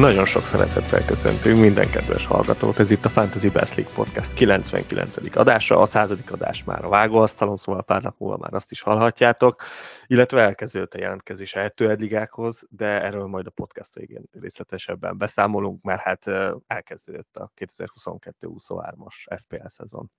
[0.00, 2.78] Nagyon sok szeretettel köszöntünk minden kedves hallgatót.
[2.78, 5.36] Ez itt a Fantasy Best League Podcast 99.
[5.36, 9.62] adása, a századik adás már a vágóasztalon, szóval pár nap múlva már azt is hallhatjátok,
[10.06, 16.00] illetve elkezdődött a jelentkezés a ligákhoz, de erről majd a podcast végén részletesebben beszámolunk, mert
[16.00, 16.26] hát
[16.66, 20.10] elkezdődött a 2022-23-as FPL szezon.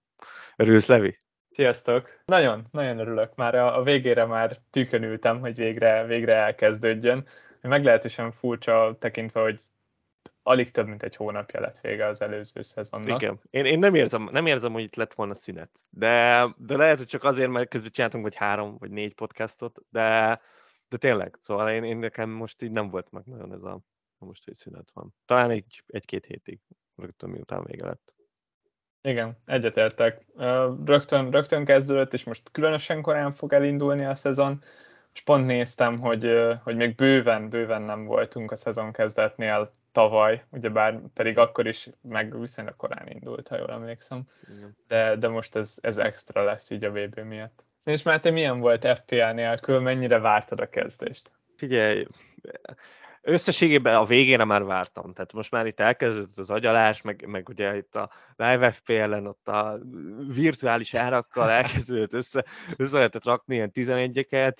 [0.56, 1.18] Örülsz, Levi?
[1.50, 2.10] Sziasztok!
[2.26, 3.36] Nagyon, nagyon örülök.
[3.36, 4.58] Már a, a végére már
[4.92, 7.28] ültem, hogy végre, végre elkezdődjön
[7.68, 9.62] meglehetősen furcsa tekintve, hogy
[10.44, 13.22] alig több mint egy hónapja lett vége az előző szezonnak.
[13.22, 13.40] Igen.
[13.50, 15.72] Én, én nem, érzem, nem érzem, hogy itt lett volna szünet.
[15.90, 20.42] De, de lehet, hogy csak azért, mert közben csináltunk vagy három, vagy négy podcastot, de,
[20.90, 23.80] de tényleg, szóval én, én nekem most így nem volt meg nagyon ez a
[24.18, 25.14] most, hogy szünet van.
[25.26, 26.60] Talán egy, egy-két hétig,
[26.96, 28.14] rögtön miután vége lett.
[29.02, 30.26] Igen, egyetértek.
[30.86, 34.64] Rögtön, rögtön kezdődött, és most különösen korán fog elindulni a szezon
[35.14, 36.32] és pont néztem, hogy,
[36.64, 42.40] hogy még bőven, bőven nem voltunk a szezon kezdetnél tavaly, ugyebár pedig akkor is meg
[42.40, 44.22] viszonylag korán indult, ha jól emlékszem.
[44.88, 47.66] De, de most ez, ez extra lesz így a VB miatt.
[47.84, 51.32] És már te milyen volt FPL nélkül, mennyire vártad a kezdést?
[51.56, 52.08] Figyelj,
[53.26, 57.76] összességében a végére már vártam, tehát most már itt elkezdődött az agyalás, meg, meg ugye
[57.76, 59.80] itt a Live FPL-en ott a
[60.34, 62.46] virtuális árakkal elkezdődött össze,
[62.78, 64.58] össze lehetett rakni ilyen 11-eket,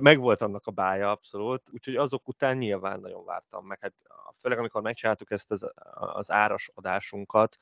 [0.00, 3.92] meg volt annak a bája abszolút, úgyhogy azok után nyilván nagyon vártam meg, hát
[4.40, 7.56] főleg amikor megcsináltuk ezt az, az áras adásunkat,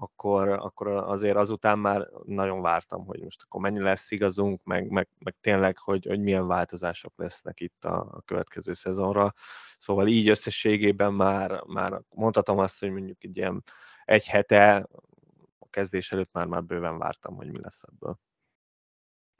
[0.00, 5.08] akkor, akkor azért azután már nagyon vártam, hogy most akkor mennyi lesz igazunk, meg, meg,
[5.18, 9.34] meg tényleg, hogy, hogy milyen változások lesznek itt a, a következő szezonra.
[9.78, 13.64] Szóval így összességében már, már mondhatom azt, hogy mondjuk egy ilyen
[14.04, 14.88] egy hete
[15.58, 18.18] a kezdés előtt már, már bőven vártam, hogy mi lesz ebből.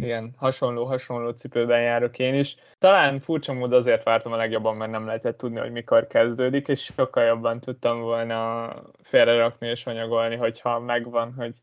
[0.02, 2.56] Igen, hasonló-hasonló cipőben járok én is.
[2.78, 6.82] Talán furcsa mód azért vártam a legjobban, mert nem lehetett tudni, hogy mikor kezdődik, és
[6.96, 8.72] sokkal jobban tudtam volna
[9.02, 11.54] félrerakni és anyagolni, hogyha megvan, hogy,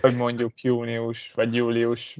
[0.00, 2.18] hogy mondjuk június vagy július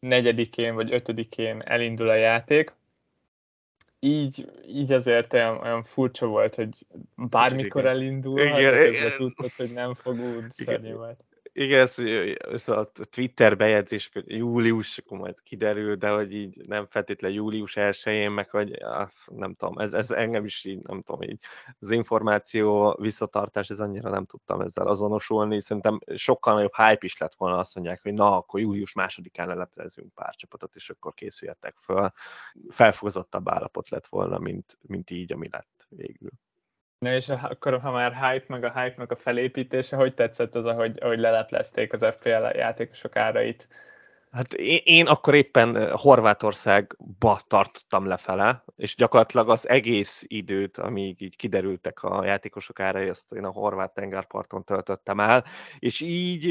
[0.00, 2.72] 4-én vagy 5-én elindul a játék.
[4.00, 10.20] Így, így azért olyan, olyan furcsa volt, hogy bármikor elindul, hát tudtad, hogy nem fog
[10.20, 11.24] úgy szörnyű volt.
[11.58, 11.98] Igen, ez,
[12.52, 17.72] ez a Twitter bejegyzés, hogy július, akkor majd kiderül, de hogy így nem feltétlenül július
[17.76, 18.78] 1-én, meg hogy
[19.26, 21.38] nem tudom, ez, ez engem is így, nem tudom, így
[21.80, 25.60] az információ visszatartás, ez annyira nem tudtam ezzel azonosulni.
[25.60, 30.14] Szerintem sokkal nagyobb hype is lett volna, azt mondják, hogy na, akkor július másodikán leleplezünk
[30.14, 32.12] pár csapatot, és akkor készüljetek föl.
[32.68, 36.30] Felfogozottabb állapot lett volna, mint, mint így, ami lett végül.
[36.98, 40.98] Na és akkor, ha már hype, meg a hype-nak a felépítése, hogy tetszett az, ahogy,
[41.00, 43.68] ahogy leleplezték az FPL játékosok árait?
[44.30, 51.36] Hát én, én akkor éppen Horvátországba tartottam lefele, és gyakorlatilag az egész időt, amíg így
[51.36, 55.44] kiderültek a játékosok árai, azt én a horvát tengerparton töltöttem el,
[55.78, 56.46] és így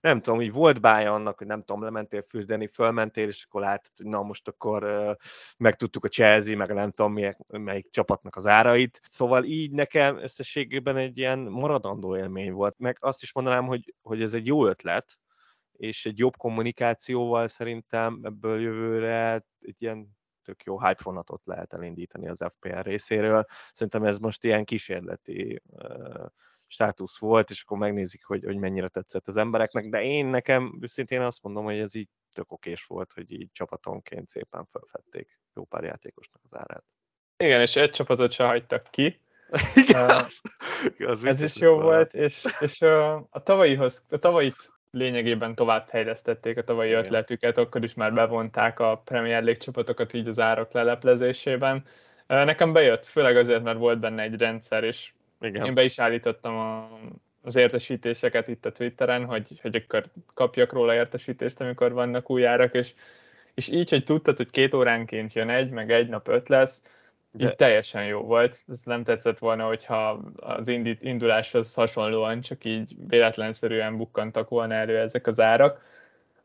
[0.00, 3.92] nem tudom, hogy volt bája annak, hogy nem tudom, lementél fürdeni, fölmentél, és akkor látod,
[3.96, 5.16] hogy na most akkor
[5.56, 9.00] megtudtuk a Chelsea, meg nem tudom melyik, melyik csapatnak az árait.
[9.04, 14.22] Szóval így nekem összességében egy ilyen maradandó élmény volt, meg azt is mondanám, hogy, hogy
[14.22, 15.18] ez egy jó ötlet,
[15.76, 22.28] és egy jobb kommunikációval szerintem ebből jövőre egy ilyen tök jó hype vonatot lehet elindítani
[22.28, 23.46] az FPL részéről.
[23.72, 26.26] Szerintem ez most ilyen kísérleti uh,
[26.66, 31.20] státusz volt, és akkor megnézik, hogy, hogy mennyire tetszett az embereknek, de én nekem őszintén
[31.20, 35.84] azt mondom, hogy ez így tök okés volt, hogy így csapatonként szépen felfedték jó pár
[35.84, 36.84] játékosnak az árát.
[37.36, 39.20] Igen, és egy csapatot se hagytak ki.
[39.88, 40.40] Igaz.
[40.98, 46.56] Uh, ez is jó volt, és, és uh, a, tavalyihoz, a tavalyit lényegében tovább fejlesztették
[46.56, 47.04] a tavalyi Igen.
[47.04, 51.84] ötletüket, akkor is már bevonták a Premier League csapatokat így az árak leleplezésében.
[52.26, 55.64] Nekem bejött, főleg azért, mert volt benne egy rendszer, és Igen.
[55.64, 56.98] én be is állítottam a,
[57.42, 60.02] az értesítéseket itt a Twitteren, hogy, hogy akkor
[60.34, 62.94] kapjak róla értesítést, amikor vannak új árak, és,
[63.54, 66.82] és így, hogy tudtad, hogy két óránként jön egy, meg egy nap öt lesz,
[67.36, 67.44] de...
[67.44, 68.64] Így teljesen jó volt.
[68.68, 70.68] Ez nem tetszett volna, hogyha az
[71.00, 75.92] induláshoz hasonlóan csak így véletlenszerűen bukkantak volna elő ezek az árak.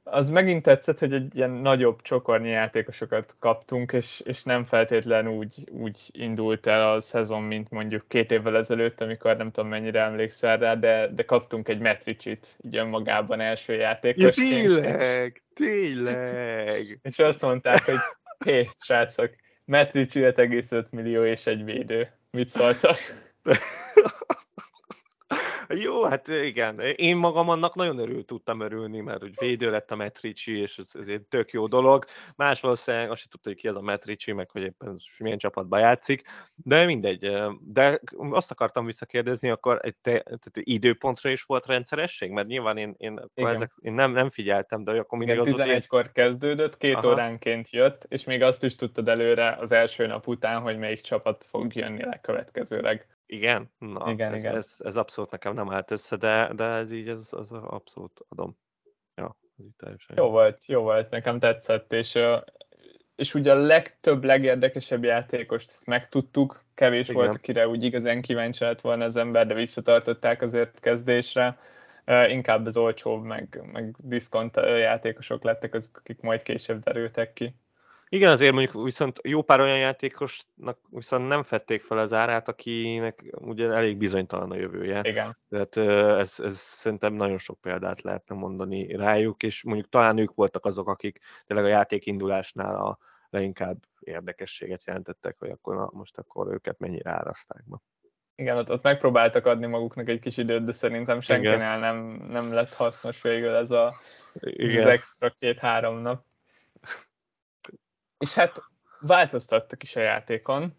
[0.03, 5.69] Az megint tetszett, hogy egy ilyen nagyobb csokornyi játékosokat kaptunk, és, és nem feltétlen úgy,
[5.71, 10.57] úgy indult el a szezon, mint mondjuk két évvel ezelőtt, amikor nem tudom mennyire emlékszel
[10.57, 14.37] rá, de, de kaptunk egy Metricsit így önmagában első játékos.
[14.37, 16.99] Ja, tényleg, tényleg.
[17.01, 17.99] és azt mondták, hogy
[18.45, 19.29] hé, srácok,
[19.69, 22.11] Metric 5,5 millió és egy védő.
[22.31, 22.97] Mit szóltak?
[25.75, 26.79] Jó, hát igen.
[26.79, 31.07] Én magam annak nagyon örül, tudtam örülni, mert úgy védő lett a Metrici, és ez,
[31.07, 32.05] egy tök jó dolog.
[32.35, 35.77] Más valószínűleg azt sem tudta, hogy ki az a Metrici, meg hogy éppen milyen csapatba
[35.77, 36.21] játszik,
[36.55, 37.31] de mindegy.
[37.61, 37.99] De
[38.29, 42.31] azt akartam visszakérdezni, akkor egy te, tehát időpontra is volt rendszeresség?
[42.31, 46.11] Mert nyilván én, én, ezek, én nem, nem figyeltem, de akkor mindig igen, az 11-kor
[46.11, 47.07] kezdődött, két Aha.
[47.07, 51.45] óránként jött, és még azt is tudtad előre az első nap után, hogy melyik csapat
[51.49, 53.07] fog jönni legkövetkezőleg.
[53.31, 53.71] Igen?
[53.77, 54.55] Na, igen, ez, igen.
[54.55, 58.57] Ez, ez, abszolút nekem nem állt össze, de, de ez így, ez, az abszolút adom.
[59.15, 60.29] Ja, ez így teljesen jó.
[60.29, 62.19] volt, jó volt, nekem tetszett, és,
[63.15, 67.21] és ugye a legtöbb, legérdekesebb játékost ezt megtudtuk, kevés igen.
[67.21, 71.57] volt, akire úgy igazán kíváncsi lett volna az ember, de visszatartották azért kezdésre.
[72.27, 77.55] Inkább az olcsóbb, meg, meg diszkont játékosok lettek azok, akik majd később derültek ki.
[78.11, 83.23] Igen, azért mondjuk viszont jó pár olyan játékosnak viszont nem fették fel az árát, akinek
[83.31, 85.01] ugye elég bizonytalan a jövője.
[85.03, 85.37] Igen.
[85.49, 85.77] Tehát
[86.19, 90.87] ez, ez szerintem nagyon sok példát lehetne mondani rájuk, és mondjuk talán ők voltak azok,
[90.87, 92.97] akik tényleg a játékindulásnál a
[93.29, 97.77] leginkább érdekességet jelentettek, hogy akkor na, most akkor őket mennyire áraszták be.
[98.35, 101.95] Igen, ott, ott megpróbáltak adni maguknak egy kis időt, de szerintem senkinél nem,
[102.29, 103.93] nem lett hasznos végül ez a,
[104.33, 106.23] ez az extra két-három nap.
[108.19, 108.61] És hát
[108.99, 110.75] változtattak is a játékon,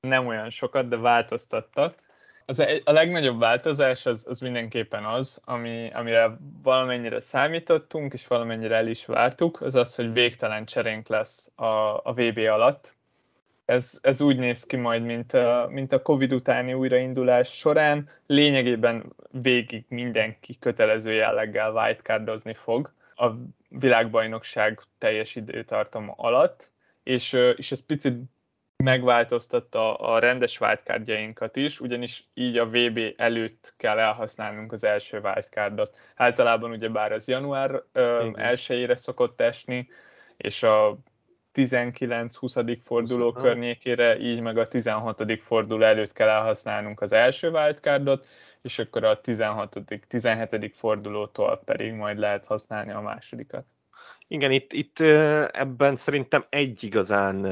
[0.00, 2.02] nem olyan sokat, de változtattak.
[2.46, 8.76] Az e- a legnagyobb változás az, az mindenképpen az, ami, amire valamennyire számítottunk, és valamennyire
[8.76, 12.96] el is vártuk, az az, hogy végtelen cserénk lesz a, a VB alatt.
[13.64, 18.08] Ez, ez úgy néz ki majd, mint a, mint a Covid utáni újraindulás során.
[18.26, 23.30] Lényegében végig mindenki kötelező jelleggel wildcardozni fog a
[23.78, 26.72] világbajnokság teljes időtartam alatt,
[27.02, 28.18] és, és ez picit
[28.84, 35.96] megváltoztatta a rendes wildcardjainkat is, ugyanis így a VB előtt kell elhasználnunk az első wildcardot.
[36.14, 37.82] Általában ugye bár az január
[38.32, 39.88] 1 szokott esni,
[40.36, 40.98] és a
[41.54, 42.78] 19-20.
[42.82, 43.42] forduló 20.
[43.42, 45.40] környékére, így meg a 16.
[45.40, 48.26] forduló előtt kell elhasználnunk az első wildcardot,
[48.64, 49.78] és akkor a 16.
[50.08, 50.76] 17.
[50.76, 53.66] fordulótól pedig majd lehet használni a másodikat.
[54.26, 55.00] Igen, itt, itt
[55.50, 57.44] ebben szerintem egy igazán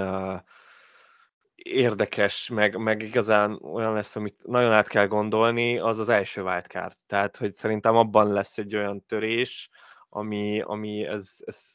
[1.54, 6.96] érdekes, meg, meg igazán olyan lesz, amit nagyon át kell gondolni, az az első wildcard.
[7.06, 9.70] Tehát, hogy szerintem abban lesz egy olyan törés,
[10.08, 11.72] ami, ami ez, ez,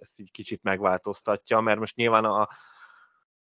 [0.00, 2.48] ezt így kicsit megváltoztatja, mert most nyilván a,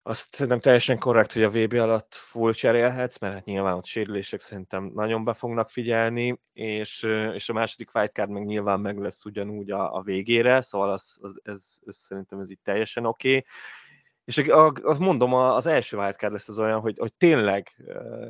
[0.04, 4.40] azt nem teljesen korrekt, hogy a VB alatt full cserélhetsz, mert hát nyilván ott sérülések
[4.40, 7.02] szerintem nagyon be fognak figyelni, és,
[7.34, 11.40] és a második wildcard meg nyilván meg lesz ugyanúgy a, a végére, szóval az, az,
[11.42, 13.28] ez, ez szerintem ez így teljesen oké.
[13.28, 13.44] Okay.
[14.24, 14.38] És
[14.82, 17.76] azt mondom, az első wildcard lesz az olyan, hogy, hogy tényleg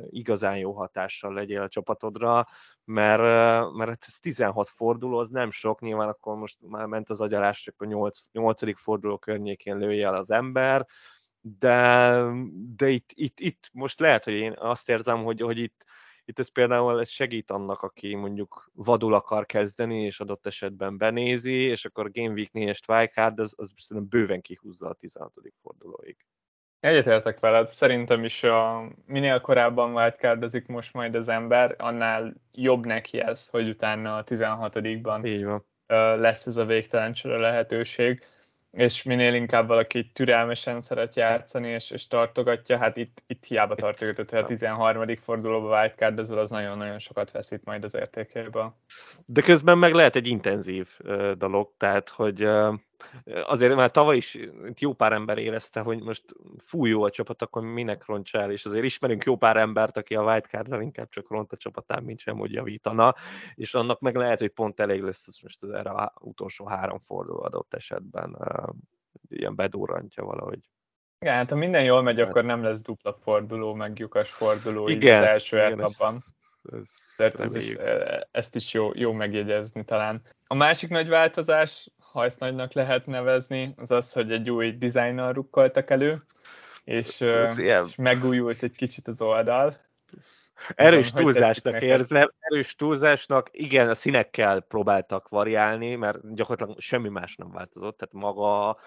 [0.09, 2.47] igazán jó hatással legyél a csapatodra,
[2.83, 3.21] mert,
[3.73, 7.61] mert hát ez 16 forduló, az nem sok, nyilván akkor most már ment az agyalás,
[7.61, 8.79] csak a 8, 8.
[8.79, 10.85] forduló környékén lője el az ember,
[11.45, 12.25] de,
[12.75, 15.85] de itt, itt, itt, most lehet, hogy én azt érzem, hogy, hogy itt,
[16.25, 21.61] itt ez például ez segít annak, aki mondjuk vadul akar kezdeni, és adott esetben benézi,
[21.61, 25.31] és akkor Game Week 4-es wildcard, az, az szerintem bőven kihúzza a 16.
[25.61, 26.17] fordulóig.
[26.79, 33.19] Egyetértek veled, szerintem is a, minél korábban wildcardozik most majd az ember, annál jobb neki
[33.19, 35.61] ez, hogy utána a 16-ban
[36.19, 38.23] lesz ez a végtelen lehetőség
[38.73, 44.29] és minél inkább valaki türelmesen szeret játszani, és, és tartogatja, hát itt, itt hiába tartogatott,
[44.29, 45.15] hogy a 13.
[45.15, 48.75] fordulóba wildcardozol, az nagyon-nagyon sokat veszít majd az értékéből.
[49.25, 52.73] De közben meg lehet egy intenzív uh, dolog, tehát, hogy uh,
[53.45, 54.37] azért már tavaly is
[54.77, 56.23] jó pár ember érezte, hogy most
[56.57, 60.81] fújó a csapat, akkor minek roncsál, és azért ismerünk jó pár embert, aki a wildcard
[60.81, 63.15] inkább csak ront a csapatán, mint sem, hogy javítana,
[63.55, 67.43] és annak meg lehet, hogy pont elég lesz az most erre a utolsó három forduló
[67.43, 68.37] adott esetben
[69.29, 70.59] ilyen bedurrantja valahogy.
[71.19, 75.15] Igen, hát ha minden jól megy, akkor nem lesz dupla forduló, meg lyukas forduló igen,
[75.15, 76.23] az első igen, etapban.
[76.71, 76.79] Ez,
[77.17, 77.71] ez, ez is,
[78.31, 80.21] ezt is jó, jó megjegyezni talán.
[80.47, 85.33] A másik nagy változás, ha ezt nagynak lehet nevezni, az az, hogy egy új dizájnnal
[85.33, 86.23] rukkoltak elő,
[86.83, 87.23] és,
[87.55, 89.75] és megújult egy kicsit az oldal.
[90.75, 97.35] Erős Tudom, túlzásnak érzem, erős túlzásnak, igen, a színekkel próbáltak variálni, mert gyakorlatilag semmi más
[97.35, 98.77] nem változott, tehát maga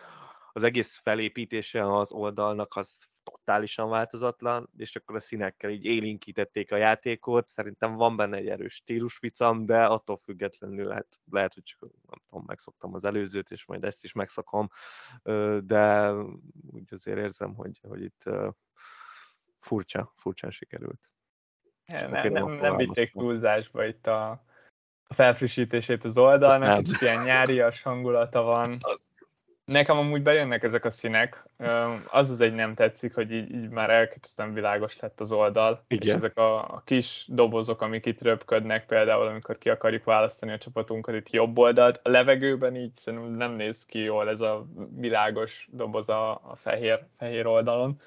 [0.52, 6.76] az egész felépítése az oldalnak az totálisan változatlan, és akkor a színekkel így élinkítették a
[6.76, 7.48] játékot.
[7.48, 12.44] Szerintem van benne egy erős stílusficam, de attól függetlenül lehet, lehet hogy csak nem tudom,
[12.46, 14.68] megszoktam az előzőt, és majd ezt is megszakom,
[15.60, 16.12] de
[16.70, 18.22] úgy azért érzem, hogy, hogy itt
[19.60, 21.10] furcsa, furcsán sikerült.
[21.86, 24.30] Nem, nem, nem, nem vitték túlzásba itt a,
[25.06, 28.78] a felfrissítését az oldalnak, kicsit ilyen nyárias hangulata van.
[29.66, 31.48] Nekem amúgy bejönnek ezek a színek.
[32.06, 36.08] Az az egy nem tetszik, hogy így, így már elképesztően világos lett az oldal, Igen.
[36.08, 40.58] és ezek a, a kis dobozok, amik itt röpködnek, például amikor ki akarjuk választani a
[40.58, 45.68] csapatunkat itt jobb oldalt, a levegőben így szerintem nem néz ki jól ez a világos
[45.72, 48.00] doboz a, a fehér, fehér oldalon,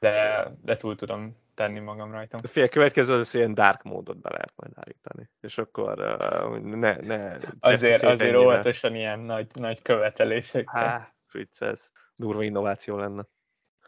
[0.00, 2.40] de, de túl tudom tenni magam rajtam.
[2.42, 5.30] A fél következő az ilyen dark módot be lehet majd állítani.
[5.40, 10.70] És akkor uh, ne, ne Azért, azért óvatosan ilyen nagy, nagy követelések.
[10.70, 11.14] Há,
[11.58, 13.26] ez durva innováció lenne.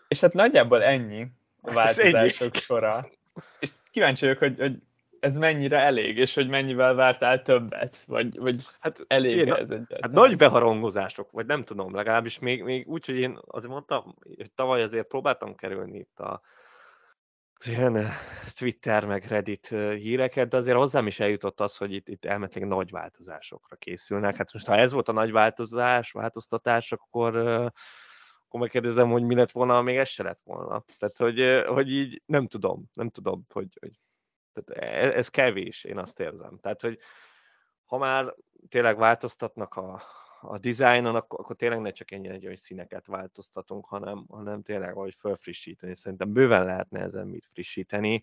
[0.09, 1.27] És hát nagyjából ennyi
[1.61, 3.09] a hát változások sora.
[3.59, 4.79] És kíváncsi vagyok, hogy, hogy
[5.21, 9.87] ez mennyire elég, és hogy mennyivel vártál többet, vagy, vagy hát, elég én, ez egyáltalán?
[10.01, 14.51] Hát nagy beharangozások, vagy nem tudom, legalábbis még, még úgy, hogy én azért mondtam, hogy
[14.55, 16.41] tavaly azért próbáltam kerülni itt a,
[17.67, 18.15] ilyen eh,
[18.55, 22.67] Twitter meg Reddit eh, híreket, de azért hozzám is eljutott az, hogy itt, itt elmetleg
[22.67, 24.37] nagy változásokra készülnek.
[24.37, 27.67] Hát most ha ez volt a nagy változás, változtatás, akkor, eh,
[28.47, 30.85] akkor megkérdezem, hogy mi lett volna, még ez se lett volna.
[30.99, 33.93] Tehát, hogy, hogy így nem tudom, nem tudom, hogy, hogy
[34.53, 36.59] tehát e, ez kevés, én azt érzem.
[36.59, 36.99] Tehát, hogy
[37.85, 38.35] ha már
[38.69, 40.03] tényleg változtatnak a,
[40.41, 45.15] a dizájnon, akkor, akkor tényleg ne csak ennyi, hogy színeket változtatunk, hanem, hanem tényleg valahogy
[45.19, 45.95] felfrissíteni.
[45.95, 48.23] Szerintem bőven lehetne ezen mit frissíteni.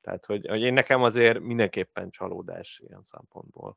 [0.00, 3.76] Tehát, hogy, hogy én nekem azért mindenképpen csalódás ilyen szempontból.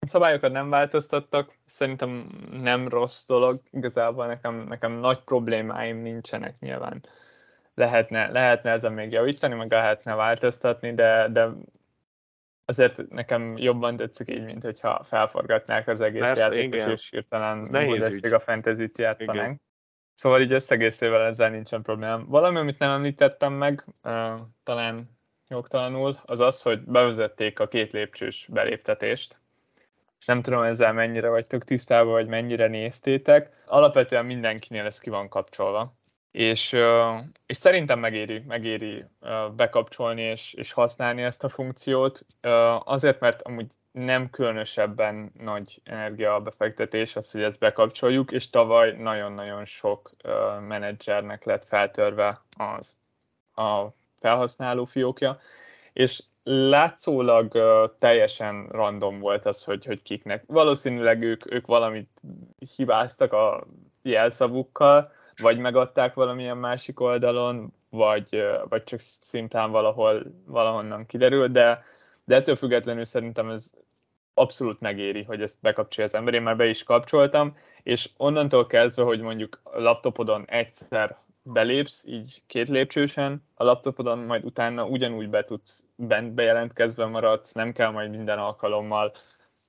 [0.00, 7.04] Szabályokat nem változtattak, szerintem nem rossz dolog, igazából nekem, nekem nagy problémáim nincsenek nyilván.
[7.74, 11.48] Lehetne, lehetne ezen még javítani, meg lehetne változtatni, de, de
[12.70, 16.90] azért nekem jobban tetszik így, mint hogyha felforgatnák az egész Persze, játékos, igen.
[16.90, 19.38] és hirtelen Bundesliga fantasy-t játszanánk.
[19.38, 19.60] Igen.
[20.14, 22.26] Szóval így összegészével ezzel nincsen problémám.
[22.28, 28.46] Valami, amit nem említettem meg, uh, talán jogtalanul, az az, hogy bevezették a két lépcsős
[28.50, 29.38] beléptetést.
[30.18, 33.62] És nem tudom ezzel mennyire vagytok tisztában, vagy mennyire néztétek.
[33.66, 35.98] Alapvetően mindenkinél ez ki van kapcsolva
[36.30, 36.76] és,
[37.46, 39.04] és szerintem megéri, megéri
[39.56, 42.26] bekapcsolni és, és használni ezt a funkciót,
[42.84, 49.64] azért, mert amúgy nem különösebben nagy energia befektetés az, hogy ezt bekapcsoljuk, és tavaly nagyon-nagyon
[49.64, 50.10] sok
[50.68, 52.96] menedzsernek lett feltörve az
[53.54, 53.86] a
[54.20, 55.40] felhasználó fiókja,
[55.92, 57.52] és látszólag
[57.98, 60.44] teljesen random volt az, hogy, hogy kiknek.
[60.46, 62.20] Valószínűleg ők, ők valamit
[62.76, 63.66] hibáztak a
[64.02, 71.84] jelszavukkal, vagy megadták valamilyen másik oldalon, vagy, vagy csak szimplán valahol, valahonnan kiderül, de,
[72.24, 73.70] de ettől függetlenül szerintem ez
[74.34, 76.34] abszolút megéri, hogy ezt bekapcsolja az ember.
[76.34, 82.42] Én már be is kapcsoltam, és onnantól kezdve, hogy mondjuk a laptopodon egyszer belépsz, így
[82.46, 88.10] két lépcsősen, a laptopodon majd utána ugyanúgy be tudsz, bent bejelentkezve maradsz, nem kell majd
[88.10, 89.12] minden alkalommal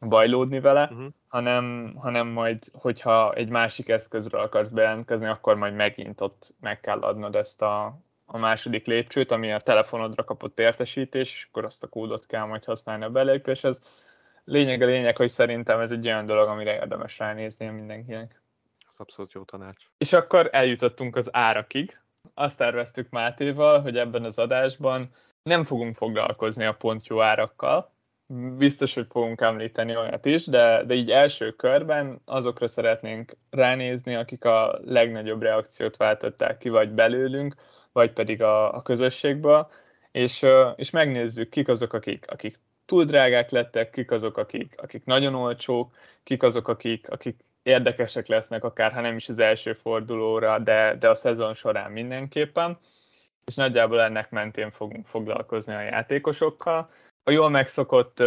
[0.08, 1.08] bajlódni vele, uh-huh.
[1.28, 7.00] hanem, hanem majd, hogyha egy másik eszközről akarsz bejelentkezni, akkor majd megint ott meg kell
[7.00, 11.88] adnod ezt a, a második lépcsőt, ami a telefonodra kapott értesítés, és akkor azt a
[11.88, 13.82] kódot kell majd használni a belépéshez.
[14.44, 18.42] Lényeg a lényeg, hogy szerintem ez egy olyan dolog, amire érdemes ránézni mindenkinek.
[18.90, 19.84] Ez abszolút jó tanács.
[19.98, 22.00] És akkor eljutottunk az árakig.
[22.34, 25.10] Azt terveztük Mátéval, hogy ebben az adásban
[25.44, 27.92] nem fogunk foglalkozni a pont jó árakkal,
[28.58, 34.46] biztos, hogy fogunk említeni olyat is, de, de így első körben azokra szeretnénk ránézni, akik
[34.46, 37.56] a legnagyobb reakciót váltották ki, vagy belőlünk,
[37.92, 39.70] vagy pedig a, a közösségből,
[40.12, 40.46] és,
[40.76, 45.96] és megnézzük, kik azok, akik, akik túl drágák lettek, kik azok, akik, akik nagyon olcsók,
[46.24, 51.10] kik azok, akik, akik érdekesek lesznek, akár ha nem is az első fordulóra, de, de
[51.10, 52.78] a szezon során mindenképpen,
[53.46, 56.90] és nagyjából ennek mentén fogunk foglalkozni a játékosokkal
[57.24, 58.24] a jól megszokott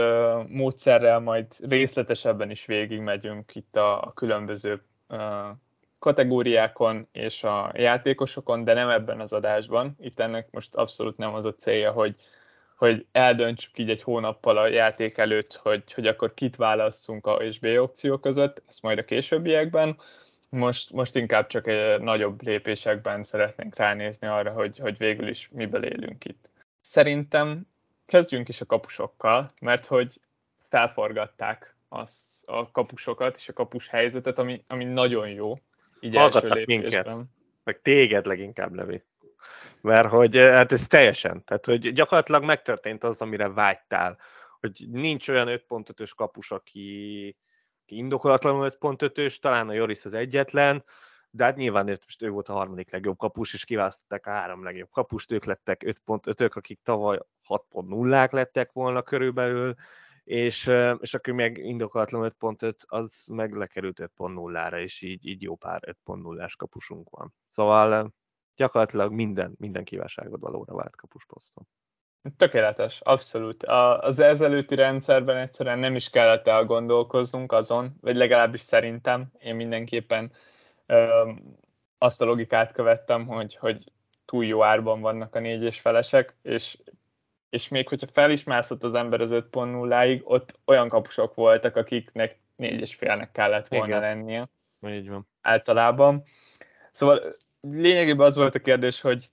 [0.48, 4.82] módszerrel majd részletesebben is végigmegyünk itt a, a különböző
[5.98, 9.96] kategóriákon és a játékosokon, de nem ebben az adásban.
[10.00, 12.16] Itt ennek most abszolút nem az a célja, hogy,
[12.76, 17.58] hogy eldöntsük így egy hónappal a játék előtt, hogy, hogy akkor kit válasszunk A és
[17.58, 19.96] B opció között, ezt majd a későbbiekben.
[20.48, 25.84] Most, most inkább csak egy nagyobb lépésekben szeretnénk ránézni arra, hogy, hogy végül is miből
[25.84, 26.50] élünk itt.
[26.80, 27.66] Szerintem
[28.06, 30.20] kezdjünk is a kapusokkal, mert hogy
[30.68, 35.54] felforgatták az, a kapusokat és a kapus helyzetet, ami, ami nagyon jó.
[36.00, 37.16] Így Hallgattak minket,
[37.64, 39.02] meg téged leginkább, Levi.
[39.80, 44.18] Mert hogy eh, hát ez teljesen, tehát hogy gyakorlatilag megtörtént az, amire vágytál,
[44.60, 47.36] hogy nincs olyan 5.5-ös kapus, aki,
[47.82, 50.84] aki indokolatlanul 5.5-ös, talán a Joris az egyetlen,
[51.36, 54.90] de hát nyilván most ő volt a harmadik legjobb kapus, és kiválasztották a három legjobb
[54.90, 59.74] kapust, ők lettek 5.5-ök, akik tavaly 6.0-ák lettek volna körülbelül,
[60.24, 65.96] és, és akkor meg indokolatlan 5.5, az meg lekerült 5.0-ra, és így, így jó pár
[66.06, 67.34] 5.0-ás kapusunk van.
[67.50, 68.14] Szóval
[68.56, 71.66] gyakorlatilag minden, minden kívánságot valóra vált kapusposzton.
[72.36, 73.62] Tökéletes, abszolút.
[73.62, 80.32] Az ezelőtti rendszerben egyszerűen nem is kellett elgondolkoznunk azon, vagy legalábbis szerintem, én mindenképpen
[81.98, 83.92] azt a logikát követtem, hogy, hogy
[84.24, 86.78] túl jó árban vannak a négy és felesek, és,
[87.50, 92.38] és még hogyha fel is mászott az ember az 5.0-ig, ott olyan kapusok voltak, akiknek
[92.56, 94.00] négy és félnek kellett volna Igen.
[94.00, 94.48] lennie.
[94.86, 95.26] Így van.
[95.42, 96.22] Általában.
[96.92, 97.20] Szóval
[97.60, 99.28] lényegében az volt a kérdés, hogy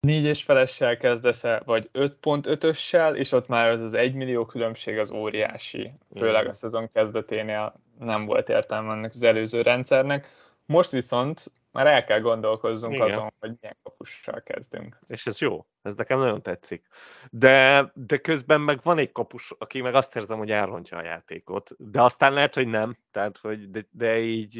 [0.00, 4.98] négy és felessel kezdesz -e, vagy 5.5-össel, és ott már az az egy millió különbség
[4.98, 5.92] az óriási.
[6.16, 10.28] Főleg a szezon kezdeténél nem volt értelme ennek az előző rendszernek.
[10.66, 13.10] Most viszont már el kell gondolkozzunk Igen.
[13.10, 14.98] azon, hogy milyen kapussal kezdünk.
[15.06, 16.86] És ez jó, ez nekem nagyon tetszik.
[17.30, 21.70] De, de közben meg van egy kapus, aki meg azt érzem, hogy elrontja a játékot.
[21.78, 22.96] De aztán lehet, hogy nem.
[23.10, 24.56] Tehát, hogy de, de így,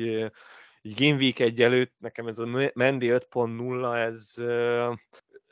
[0.82, 4.34] így Game Week egy előtt nekem ez a Mendy 5.0, ez,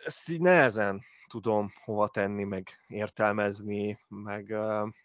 [0.04, 1.02] ezt így nehezen
[1.32, 4.56] tudom hova tenni, meg értelmezni, meg,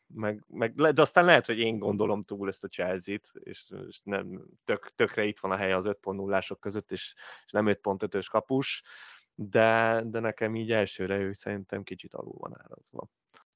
[0.07, 4.43] meg, meg de aztán lehet, hogy én gondolom túl ezt a Chelsea-t, és, és nem,
[4.65, 7.13] tök, tökre itt van a helye az 5.0-ások között, és,
[7.45, 8.83] és nem 5.5-ös kapus,
[9.35, 13.07] de, de nekem így elsőre ő szerintem kicsit alul van árazva.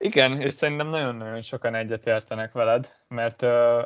[0.04, 3.42] Igen, és szerintem nagyon-nagyon sokan egyetértenek veled, mert,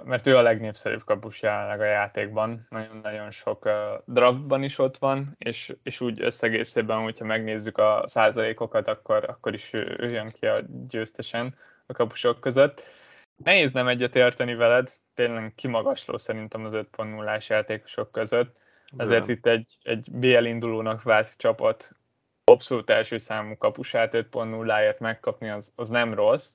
[0.06, 2.68] mert ő a legnépszerűbb kapus jelenleg a játékban.
[2.70, 3.70] Nagyon-nagyon sok
[4.06, 9.74] draftban is ott van, és, és úgy összegészében, hogyha megnézzük a százalékokat, akkor, akkor is
[9.74, 11.56] ő, ő jön ki a győztesen
[11.86, 12.84] a kapusok között.
[13.44, 18.56] Nehéz nem egyetérteni veled, tényleg kimagasló szerintem az 5.0-ás játékosok között.
[18.98, 21.96] Ezért itt egy, egy BL indulónak vált csapat
[22.56, 26.50] abszolút első számú kapusát 5.0-ért megkapni, az, az nem rossz.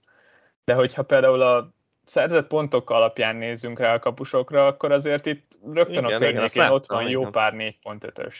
[0.65, 1.73] De hogyha például a
[2.05, 6.87] szerzett pontok alapján nézzünk rá a kapusokra, akkor azért itt rögtön igen, a környékén ott
[6.87, 7.33] van jó igen.
[7.33, 8.35] pár 4.5-ös.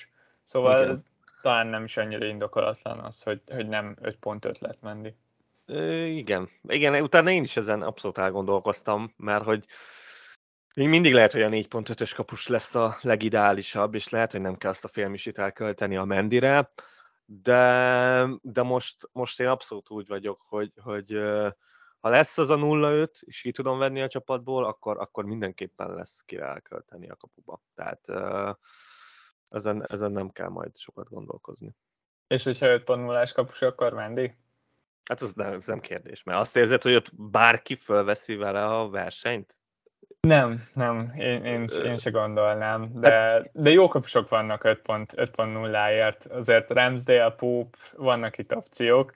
[0.45, 1.05] Szóval igen.
[1.43, 5.15] talán nem is annyira indokolatlan az, hogy, hogy nem 5.5 lett menni.
[6.17, 6.49] igen.
[6.69, 9.65] Igen, utána én is ezen abszolút elgondolkoztam, mert hogy
[10.75, 14.71] még mindig lehet, hogy a 4.5-ös kapus lesz a legideálisabb, és lehet, hogy nem kell
[14.71, 16.71] azt a félmisit elkölteni a Mendire,
[17.33, 21.11] de, de most, most én abszolút úgy vagyok, hogy, hogy
[22.01, 26.23] ha lesz az a 0-5, és ki tudom venni a csapatból, akkor, akkor mindenképpen lesz
[26.27, 27.63] kire elkölteni a kapuba.
[27.75, 28.09] Tehát
[29.49, 31.77] ezen, ezen nem kell majd sokat gondolkozni.
[32.27, 34.35] És hogyha 5 0 kapus, akkor Mendi?
[35.05, 38.89] Hát az nem, ez nem kérdés, mert azt érzed, hogy ott bárki fölveszi vele a
[38.89, 39.57] versenyt?
[40.21, 46.71] Nem, nem, én, én, én se gondolnám, de, hát- de jó kapusok vannak 5.0-ért, azért
[46.71, 49.13] Ramsdale, Pope, vannak itt opciók,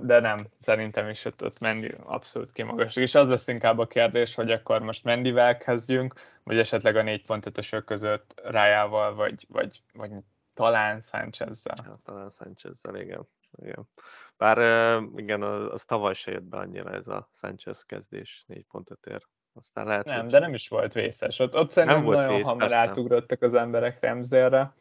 [0.00, 3.02] de nem, szerintem is ott, ott Mendy abszolút kimagasló.
[3.02, 6.14] És az lesz inkább a kérdés, hogy akkor most Mendivel kezdjünk,
[6.44, 10.10] vagy esetleg a 4.5-ösök között Rájával, vagy, vagy, vagy
[10.54, 11.76] talán Sánchezzel.
[11.84, 13.28] Ja, talán Sánchezzel, igen.
[13.62, 13.88] igen.
[14.36, 14.58] Bár
[15.16, 19.28] igen, az, az tavaly se jött be annyira ez a Sanchez kezdés 4.5-ért.
[19.54, 20.30] Aztán lehet, nem, hogy...
[20.30, 21.38] de nem is volt vészes.
[21.38, 22.76] Ott, ott szerintem nem nagyon vész, hamar persze.
[22.76, 24.72] átugrottak az emberek Remsdale-re,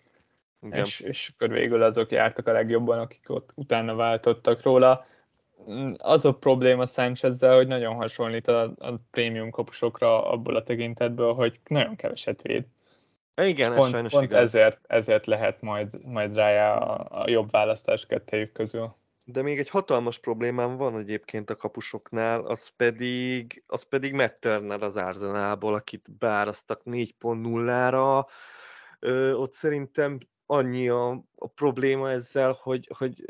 [0.71, 5.05] és, és akkor végül azok jártak a legjobban, akik ott utána váltottak róla.
[5.97, 11.59] Az a probléma Sánchezzel, hogy nagyon hasonlít a, a prémium kapusokra abból a tekintetből, hogy
[11.67, 12.65] nagyon keveset véd.
[13.41, 18.51] Igen, pont, ez pont ezért, ezért lehet majd, majd rá a, a jobb választás kettőjük
[18.51, 18.95] közül.
[19.31, 24.83] De még egy hatalmas problémám van egyébként a kapusoknál, az pedig, az pedig Matt Turner
[24.83, 28.25] az Arsenalból, akit beárasztak 4.0-ra.
[29.35, 33.25] ott szerintem annyi a, a probléma ezzel, hogy, hogy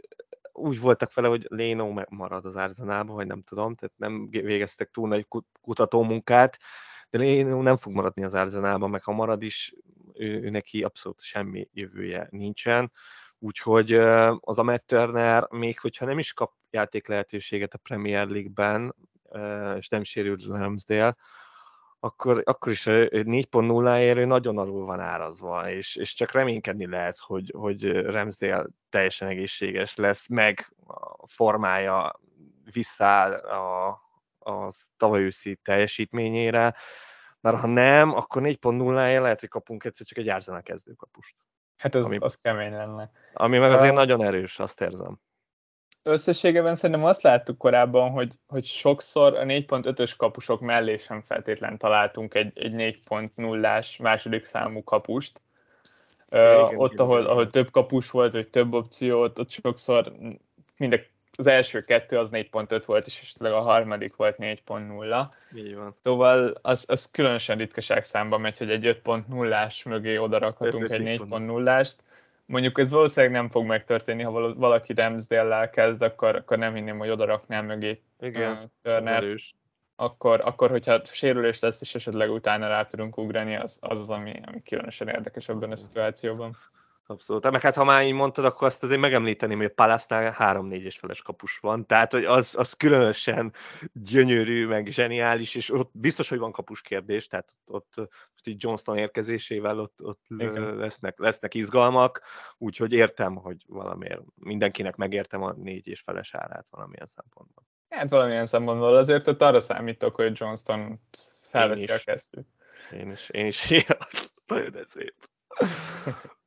[0.52, 5.08] úgy voltak vele, hogy Leno marad az Arsenalban, vagy nem tudom, tehát nem végeztek túl
[5.08, 5.28] nagy
[5.62, 6.58] kutatómunkát,
[7.10, 9.76] de Leno nem fog maradni az Arsenalban, meg ha marad is,
[10.14, 12.92] ő, ő neki abszolút semmi jövője nincsen
[13.40, 13.94] Úgyhogy
[14.40, 18.96] az a Matt Turner, még hogyha nem is kap játék lehetőséget a Premier League-ben,
[19.78, 21.16] és nem sérül Ramsdale,
[22.00, 27.92] akkor, akkor is 4.0-ért nagyon alul van árazva, és, és csak reménykedni lehet, hogy, hogy
[27.92, 30.74] Ramsdale teljesen egészséges lesz, meg
[31.18, 32.20] a formája
[32.72, 33.88] visszaáll a,
[34.40, 36.76] a tavaly őszi teljesítményére,
[37.42, 41.36] mert ha nem, akkor 4.0-ért lehet, hogy kapunk egyszer csak egy Arsenal kezdőkapust.
[41.80, 43.12] Hát az, ami, az kemény lenne.
[43.34, 45.20] Ami meg azért uh, nagyon erős, azt érzem.
[46.04, 52.34] Összességében szerintem azt láttuk korábban, hogy, hogy sokszor a 4.5-ös kapusok mellé sem feltétlen találtunk
[52.34, 55.42] egy, egy 4.0-ás második számú kapust.
[56.30, 60.14] igen, ott, igen, ahol, ahol több kapus volt, vagy több opció, ott, sokszor
[60.78, 60.94] mind
[61.40, 65.26] az első kettő az 4.5 volt, és esetleg a harmadik volt 4.0.
[65.56, 65.96] Így van.
[66.02, 71.96] Szóval az, az különösen ritkaság számba megy, hogy egy 5.0-ás mögé odarakhatunk egy 4.0-ást.
[72.46, 77.10] Mondjuk ez valószínűleg nem fog megtörténni, ha valaki Ramsdale-lel kezd, akkor, akkor nem hinném, hogy
[77.10, 79.24] odaraknám mögé Igen, Turner.
[79.96, 84.42] Akkor, akkor, hogyha sérülés lesz, és esetleg utána rá tudunk ugrani, az az, az ami,
[84.46, 86.58] ami különösen érdekes ebben a szituációban.
[87.12, 87.52] Abszolút.
[87.52, 90.98] Meg hát ha már így mondtad, akkor azt azért megemlíteném, hogy a Palasznál 3-4 és
[90.98, 91.86] feles kapus van.
[91.86, 93.54] Tehát, hogy az, az különösen
[93.94, 97.94] gyönyörű, meg zseniális, és ott biztos, hogy van kapus kérdés, tehát ott
[98.32, 100.22] most így Johnston érkezésével ott, ott
[100.78, 102.22] lesznek, lesznek izgalmak,
[102.58, 107.64] úgyhogy értem, hogy valamiért mindenkinek megértem a négy és feles árát valamilyen szempontból.
[107.90, 111.00] Hát valamilyen szempontból azért ott arra számítok, hogy Johnston
[111.50, 112.48] felveszi a kezdőt.
[112.92, 113.98] Én is, én is, ja,
[114.46, 115.16] nagyon ez szép.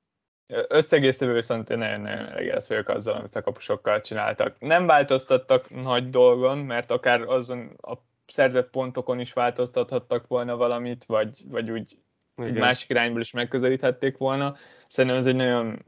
[0.69, 4.57] Összegészében viszont én nagyon-nagyon elégedett vagyok azzal, amit a kapusokkal csináltak.
[4.59, 7.95] Nem változtattak nagy dolgon, mert akár azon a
[8.27, 11.99] szerzett pontokon is változtathattak volna valamit, vagy, vagy úgy
[12.37, 14.57] egy másik irányból is megközelíthették volna.
[14.89, 15.85] Szerintem ez egy nagyon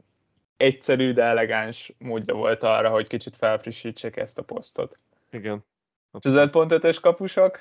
[0.57, 4.99] egyszerű, de elegáns módja volt arra, hogy kicsit felfrissítsék ezt a posztot.
[5.31, 5.65] Igen.
[6.13, 7.59] 5.5-ös kapusok?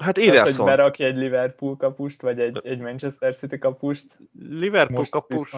[0.00, 0.46] Hát Ederson.
[0.46, 4.18] Az, hogy berakj egy Liverpool kapust, vagy egy, egy Manchester City kapust.
[4.38, 5.52] Liverpool most kapus.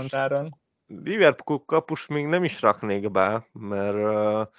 [0.87, 4.51] Liverpool kapus még nem is raknék be, mert,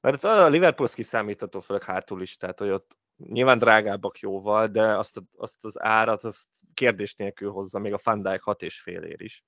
[0.00, 5.22] mert a Liverpool kiszámítható, főleg hátul is, tehát hogy ott nyilván drágábbak jóval, de azt,
[5.36, 9.22] azt az árat azt kérdés nélkül hozza, még a Van Dijk hat és fél ér
[9.22, 9.44] is.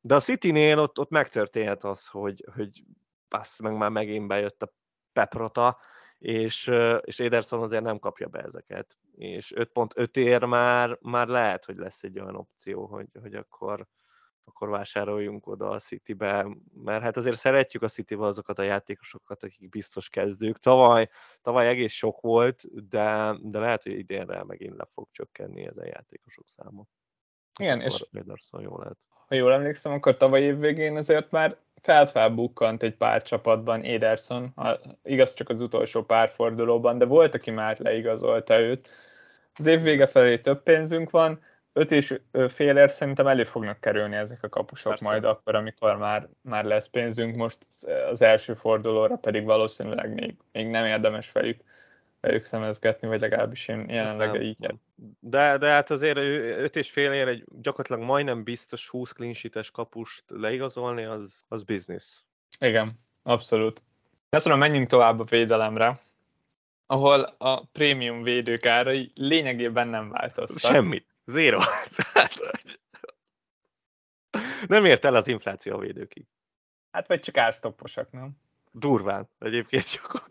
[0.00, 2.84] De a City-nél ott, ott megtörténhet az, hogy, hogy
[3.28, 4.72] passz meg már megint bejött a
[5.12, 5.78] Peprota,
[6.18, 8.96] és, és Ederson azért nem kapja be ezeket.
[9.16, 13.86] És 5.5 ér már, már lehet, hogy lesz egy olyan opció, hogy, hogy akkor,
[14.44, 19.68] akkor vásároljunk oda a Citybe, mert hát azért szeretjük a city azokat a játékosokat, akik
[19.68, 20.58] biztos kezdők.
[20.58, 21.08] Tavaly,
[21.42, 25.86] tavaly egész sok volt, de, de lehet, hogy idénre megint le fog csökkenni ez a
[25.86, 26.84] játékosok száma.
[27.60, 28.98] Igen, és Ederson jó lehet.
[29.28, 34.54] Ha jól emlékszem, akkor tavaly év végén azért már felfelbukkant egy pár csapatban Ederson,
[35.04, 38.88] igaz csak az utolsó pár fordulóban, de volt, aki már leigazolta őt.
[39.54, 41.40] Az év vége felé több pénzünk van,
[41.72, 45.04] öt és fél szerintem elő fognak kerülni ezek a kapusok Persze.
[45.04, 47.58] majd akkor, amikor már, már lesz pénzünk, most
[48.10, 51.60] az első fordulóra pedig valószínűleg még, még nem érdemes velük
[52.20, 54.40] velük szemezgetni, vagy legalábbis én jelenleg nem.
[54.40, 54.74] így.
[55.20, 56.16] De, de hát azért
[56.58, 59.34] öt és fél ér egy gyakorlatilag majdnem biztos 20 clean
[59.72, 62.22] kapust leigazolni, az, az biznisz.
[62.58, 63.82] Igen, abszolút.
[64.28, 65.98] Ezt mondom, menjünk tovább a védelemre,
[66.86, 70.72] ahol a prémium védők árai lényegében nem változtak.
[70.72, 71.06] Semmit.
[71.24, 71.56] Zero.
[74.66, 76.26] nem ért el az infláció a védőkig.
[76.90, 78.30] Hát vagy csak árstopposak, nem?
[78.72, 80.26] Durván, egyébként csak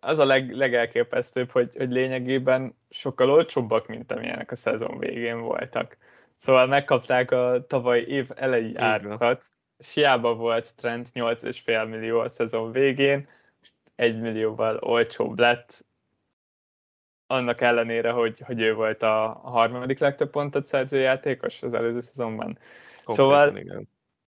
[0.00, 5.96] az a leg, legelképesztőbb, hogy, hogy lényegében sokkal olcsóbbak, mint amilyenek a szezon végén voltak.
[6.38, 9.44] Szóval megkapták a tavaly év elejé árukat,
[9.78, 13.28] és hiába volt trend 8,5 millió a szezon végén,
[13.62, 15.86] és 1 millióval olcsóbb lett,
[17.30, 22.58] annak ellenére, hogy, hogy ő volt a, harmadik legtöbb pontot szerző játékos az előző szezonban.
[23.04, 23.88] Konkrétan, szóval igen.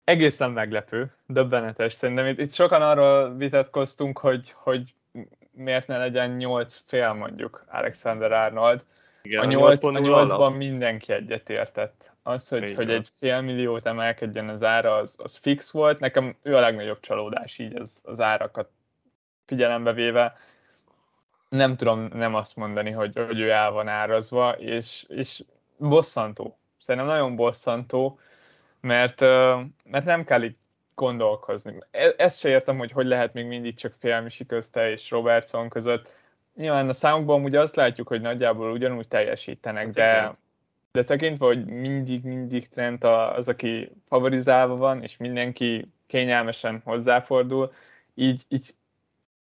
[0.05, 1.93] egészen meglepő, döbbenetes.
[1.93, 4.95] Szerintem itt, itt sokan arról vitatkoztunk, hogy, hogy
[5.53, 8.85] miért ne legyen 8 fél mondjuk Alexander Arnold.
[9.23, 12.13] Igen, a 8, a 8-ban mindenki egyetértett.
[12.23, 12.75] Az, hogy, Igen.
[12.75, 15.99] hogy egy fél milliót emelkedjen az ára, az, az fix volt.
[16.01, 18.69] Nekem ő a legnagyobb csalódás így az, az árakat
[19.47, 20.37] figyelembe véve.
[21.49, 25.45] Nem tudom nem azt mondani, hogy, hogy ő el van árazva, és, és
[25.77, 26.59] bosszantó.
[26.79, 28.19] Szerintem nagyon bosszantó,
[28.81, 29.21] mert,
[29.85, 30.62] mert nem kell itt
[30.95, 31.79] gondolkozni.
[31.91, 36.13] E- ezt se értem, hogy hogy lehet még mindig csak félmisi közte és Robertson között.
[36.55, 40.37] Nyilván a számokban ugye azt látjuk, hogy nagyjából ugyanúgy teljesítenek, hát de,
[40.93, 47.73] de tekintve, hogy mindig-mindig Trent az, aki favorizálva van, és mindenki kényelmesen hozzáfordul,
[48.15, 48.75] így, így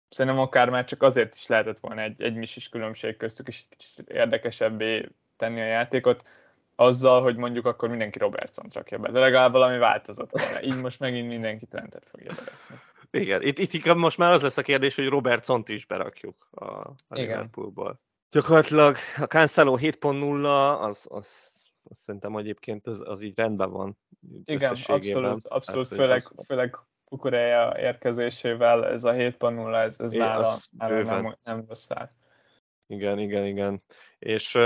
[0.10, 4.10] szerintem akár már csak azért is lehetett volna egy, egy misis különbség köztük, és kicsit
[4.10, 6.28] érdekesebbé tenni a játékot
[6.76, 10.62] azzal, hogy mondjuk akkor mindenki Robertson rakja be, de legalább valami változott volna.
[10.62, 12.80] Így most megint mindenki Trentet fogja berakni.
[13.12, 16.66] Igen, itt, itt inkább most már az lesz a kérdés, hogy Robertson-t is berakjuk a,
[16.66, 18.00] a Liverpoolból.
[18.32, 21.28] Gyakorlatilag a Cancelo 7.0 az, az,
[21.84, 23.98] az szerintem egyébként az, az így rendben van.
[24.46, 26.46] Igen, abszolút, abszolút hát, főleg, az...
[26.46, 31.88] főleg Kukureja érkezésével ez a 7.0, ez, ez nála, nála nem, nem rossz
[32.88, 33.84] Igen, igen, igen.
[34.26, 34.58] És,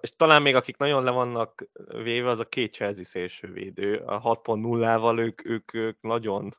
[0.00, 1.64] és talán még akik nagyon le vannak
[2.02, 3.96] véve, az a két Chelsea szélsővédő.
[3.96, 6.56] A 6.0-val ők, ők, ők nagyon,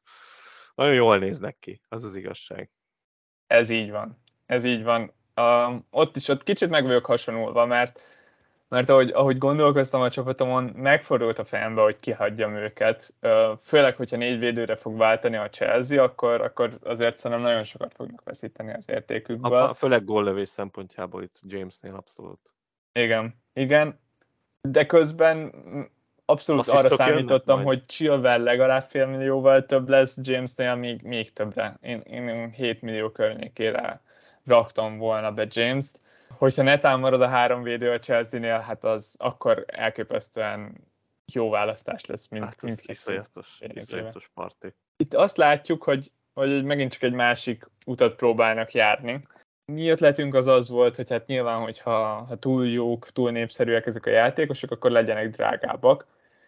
[0.75, 2.71] nagyon jól néznek ki, az az igazság.
[3.47, 4.23] Ez így van.
[4.45, 5.13] Ez így van.
[5.35, 8.01] Uh, ott is ott kicsit meg vagyok hasonulva, mert
[8.73, 13.13] mert ahogy, ahogy gondolkoztam a csapatomon, megfordult a fejembe, hogy kihagyjam őket.
[13.63, 18.23] Főleg, hogyha négy védőre fog váltani a Chelsea, akkor, akkor azért szerintem nagyon sokat fognak
[18.23, 19.53] veszíteni az értékükből.
[19.53, 22.39] A, főleg góllövés szempontjából itt Jamesnél abszolút.
[22.93, 23.99] Igen, igen,
[24.61, 25.53] de közben
[26.25, 31.77] abszolút arra számítottam, hogy Chilwell legalább fél millióval több lesz, Jamesnél még, még többre.
[31.81, 34.01] Én, én 7 millió környékére
[34.45, 36.01] raktam volna be James-t
[36.37, 40.75] hogyha netán marad a három védő a Chelsea-nél, hát az akkor elképesztően
[41.33, 42.89] jó választás lesz mind, hát mindkét.
[42.89, 44.73] Iszonyatos, iszonyatos parti.
[44.97, 49.27] Itt azt látjuk, hogy, hogy megint csak egy másik utat próbálnak járni.
[49.65, 54.05] Mi ötletünk az az volt, hogy hát nyilván, hogyha ha túl jók, túl népszerűek ezek
[54.05, 56.07] a játékosok, akkor legyenek drágábbak.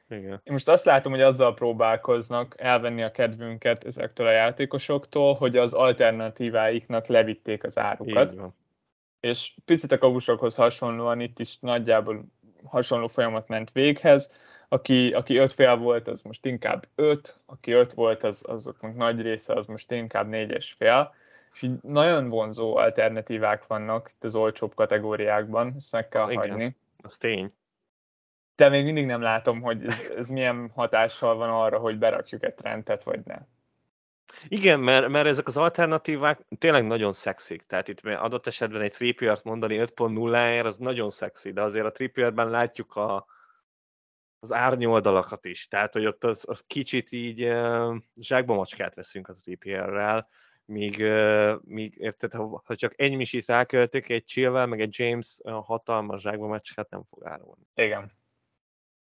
[0.09, 0.41] Igen.
[0.43, 5.73] Én most azt látom, hogy azzal próbálkoznak elvenni a kedvünket ezektől a játékosoktól, hogy az
[5.73, 8.31] alternatíváiknak levitték az árukat.
[8.31, 8.55] Így van
[9.25, 12.25] és picit a kabusokhoz hasonlóan itt is nagyjából
[12.63, 14.31] hasonló folyamat ment véghez.
[14.67, 19.21] Aki, aki öt fél volt, az most inkább öt, aki öt volt, az, azoknak nagy
[19.21, 21.13] része az most inkább négyes fél,
[21.53, 26.75] és így nagyon vonzó alternatívák vannak itt az olcsóbb kategóriákban, ezt meg kell Igen, hagyni.
[27.01, 27.53] Az tény.
[28.55, 32.53] De még mindig nem látom, hogy ez, ez milyen hatással van arra, hogy berakjuk egy
[32.53, 33.38] trendet, vagy ne.
[34.47, 37.61] Igen, mert, mert ezek az alternatívák tényleg nagyon szexik.
[37.61, 42.49] Tehát itt adott esetben egy trippier mondani 5.0-ért, az nagyon szexi, de azért a Trippierben
[42.49, 43.25] látjuk a,
[44.39, 45.67] az árnyoldalakat is.
[45.67, 47.53] Tehát, hogy ott az, az kicsit így
[48.15, 50.27] zsákba macskát veszünk a Trippierrel,
[50.65, 51.03] míg,
[51.61, 56.47] míg érted, ha, ha csak egy misit ráköltök, egy Chilwell, meg egy James hatalmas zsákba
[56.47, 57.63] macskát nem fog árulni.
[57.75, 58.11] Igen.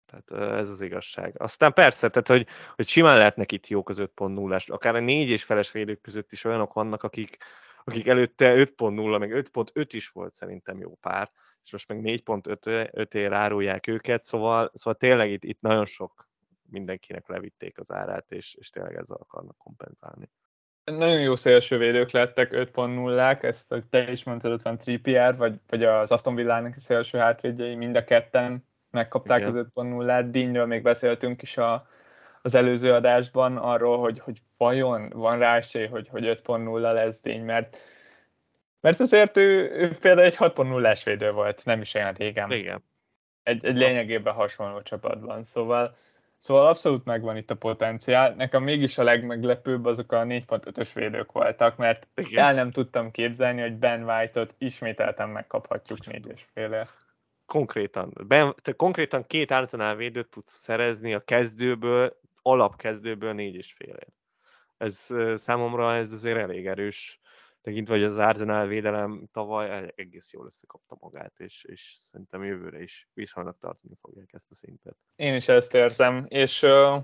[0.09, 1.33] Tehát ez az igazság.
[1.37, 5.43] Aztán persze, tehát hogy, hogy simán lehetnek itt jók az 5.0-ás, akár a 4 és
[5.43, 7.37] feles védők között is olyanok vannak, akik,
[7.83, 11.31] akik előtte 5.0, meg 5.5 is volt szerintem jó pár,
[11.63, 16.27] és most meg 4.5-ért árulják őket, szóval, szóval tényleg itt, itt nagyon sok
[16.69, 20.29] mindenkinek levitték az árát, és, és tényleg ezzel akarnak kompenzálni.
[20.83, 26.11] Nagyon jó szélsővédők lettek 5.0-ák, ezt te is mondtad, ott van Trippier, vagy, vagy az
[26.11, 29.57] Aston Villának szélső hátvédjei, mind a ketten megkapták Igen.
[29.57, 30.31] az 5.0-át.
[30.31, 31.87] Dínről még beszéltünk is a,
[32.41, 37.43] az előző adásban arról, hogy, hogy vajon van rá esély, hogy, hogy 5.0 lesz Díny,
[37.43, 37.77] mert
[38.81, 42.51] mert azért ő, ő például egy 6.0-ás védő volt, nem is olyan régen.
[42.51, 42.83] Igen.
[43.43, 45.95] Egy, egy lényegében hasonló csapatban, szóval,
[46.37, 48.33] szóval abszolút megvan itt a potenciál.
[48.33, 52.43] Nekem mégis a legmeglepőbb azok a 4.5-ös védők voltak, mert Igen.
[52.43, 57.08] el nem tudtam képzelni, hogy Ben White-ot ismételten megkaphatjuk 4 félért
[57.49, 64.13] konkrétan, ben, te konkrétan két Arsenal védőt tudsz szerezni a kezdőből, alapkezdőből négy és félért.
[64.77, 67.19] Ez számomra ez azért elég erős,
[67.61, 73.09] tekintve, hogy az Arsenal védelem tavaly egész jól összekapta magát, és, és szerintem jövőre is
[73.13, 74.95] viszonylag tartani fogják ezt a szintet.
[75.15, 77.03] Én is ezt érzem, és uh,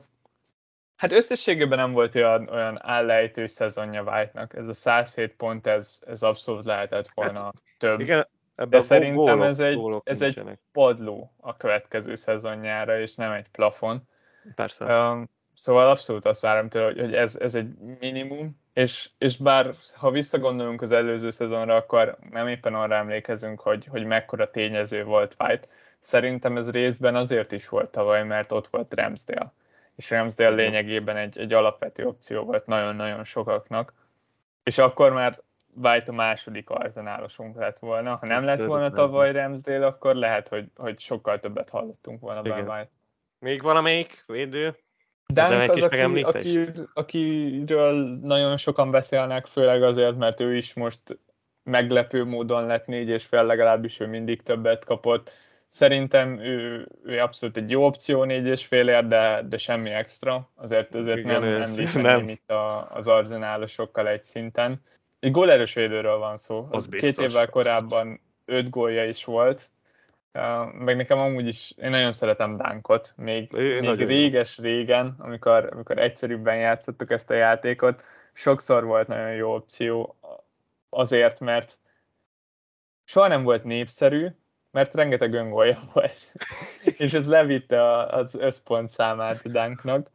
[0.95, 4.55] hát összességében nem volt olyan, olyan állejtő szezonja White-nak.
[4.55, 7.99] Ez a 107 pont, ez, ez abszolút lehetett volna hát, több.
[7.99, 9.59] Igen, Ebben De szerintem gólok, ez
[10.21, 14.01] egy, ez egy padló a következő szezonjára, és nem egy plafon.
[14.55, 14.85] Persze.
[14.85, 17.67] Um, szóval abszolút azt várom tőle, hogy, hogy ez, ez egy
[17.99, 23.85] minimum, és, és bár ha visszagondolunk az előző szezonra, akkor nem éppen arra emlékezünk, hogy,
[23.85, 25.67] hogy mekkora tényező volt White.
[25.99, 29.53] Szerintem ez részben azért is volt tavaly, mert ott volt Ramsdale.
[29.95, 33.93] És Ramsdale lényegében egy, egy alapvető opció volt nagyon-nagyon sokaknak.
[34.63, 35.41] És akkor már
[35.81, 38.15] White a második arzenálosunk lett volna.
[38.15, 42.67] Ha nem lett volna tavaly Ramsdale, akkor lehet, hogy, hogy sokkal többet hallottunk volna Ben
[42.67, 42.89] White.
[43.39, 44.75] Még valamelyik védő?
[45.27, 51.19] Dunk az, aki, aki, akiről nagyon sokan beszélnek, főleg azért, mert ő is most
[51.63, 55.31] meglepő módon lett négy és fel, legalábbis ő mindig többet kapott.
[55.67, 60.49] Szerintem ő, ő abszolút egy jó opció négy és félért, de, de semmi extra.
[60.55, 64.81] Azért, azért Igen, nem említeném itt a, az arzenálosokkal egy szinten.
[65.25, 66.67] Egy gólerős védőről van szó.
[66.71, 67.25] Az Két biztos.
[67.25, 69.69] évvel korábban öt gólja is volt.
[70.71, 77.11] Meg nekem amúgy is, én nagyon szeretem Dánkot, még, még réges-régen, amikor, amikor egyszerűbben játszottuk
[77.11, 80.15] ezt a játékot, sokszor volt nagyon jó opció
[80.89, 81.79] azért, mert
[83.03, 84.27] soha nem volt népszerű,
[84.71, 86.33] mert rengeteg öngolja volt,
[86.83, 90.09] és ez levitte az összpont számát Dánknak,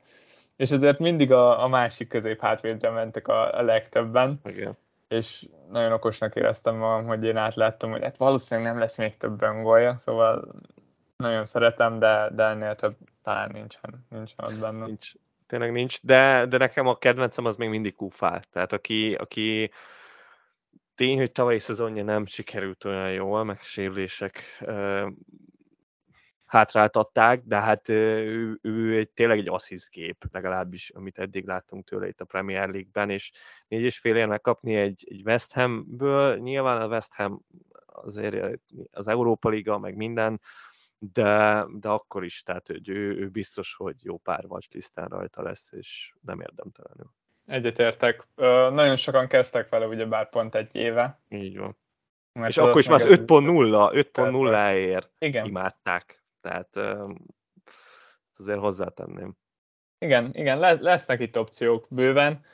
[0.56, 4.40] és ezért mindig a, a másik közép hátvédre mentek a, a legtöbben.
[4.44, 4.76] Igen
[5.10, 9.42] és nagyon okosnak éreztem magam, hogy én átláttam, hogy hát valószínűleg nem lesz még több
[9.42, 10.54] öngolja, szóval
[11.16, 14.86] nagyon szeretem, de, de ennél több talán nincsen, nincsen ott benne.
[14.86, 15.12] Nincs,
[15.46, 18.42] tényleg nincs, de, de nekem a kedvencem az még mindig kúfál.
[18.52, 19.70] Tehát aki, aki
[20.94, 24.64] tény, hogy tavalyi szezonja nem sikerült olyan jól, meg sérülések
[26.50, 32.20] hátráltatták, de hát ő, ő egy, tényleg egy asszisztgép, legalábbis amit eddig láttunk tőle itt
[32.20, 33.32] a Premier League-ben, és
[33.68, 37.44] négy és fél megkapni egy, egy West Hamből, nyilván a West Ham
[37.86, 38.58] azért
[38.92, 40.40] az Európa Liga, meg minden,
[40.98, 45.72] de, de akkor is, tehát hogy ő, ő biztos, hogy jó pár tisztán rajta lesz,
[45.72, 47.12] és nem érdemtelenül.
[47.46, 48.26] Egyetértek.
[48.74, 51.20] Nagyon sokan kezdtek vele ugye bár pont egy éve.
[51.28, 51.76] Így van.
[52.32, 56.19] Mert és akkor is már az 5.0, 5.0-ért imádták.
[56.40, 56.76] Tehát
[58.36, 59.32] azért hozzátenném.
[59.98, 62.44] Igen, igen, lesznek itt opciók bőven.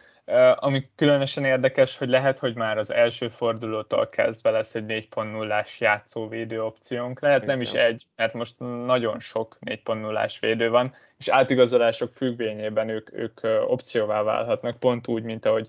[0.55, 6.63] Ami különösen érdekes, hogy lehet, hogy már az első fordulótól kezdve lesz egy 4.0-ás játszóvédő
[6.63, 7.21] opciónk.
[7.21, 13.13] Lehet nem is egy, mert most nagyon sok 4.0-ás védő van, és átigazolások függvényében ők,
[13.13, 15.69] ők opcióvá válhatnak, pont úgy, mint ahogy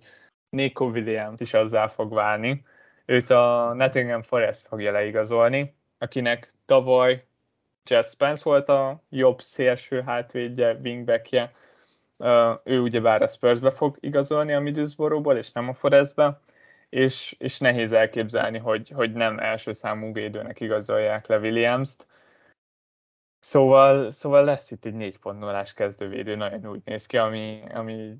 [0.49, 2.65] Nico Williams is azzá fog válni.
[3.05, 7.25] Őt a Nottingham Forest fogja leigazolni, akinek tavaly
[7.89, 11.51] Jet Spence volt a jobb szélső hátvédje, wingbackje,
[12.63, 16.39] ő ugyebár a Spursbe fog igazolni a Middlesbrough-ból, és nem a Forestbe,
[16.89, 22.07] és, és nehéz elképzelni, hogy, hogy nem első számú védőnek igazolják le Williams-t.
[23.39, 28.15] Szóval, szóval lesz itt egy 4.0-ás kezdővédő, nagyon úgy néz ki, ami, ami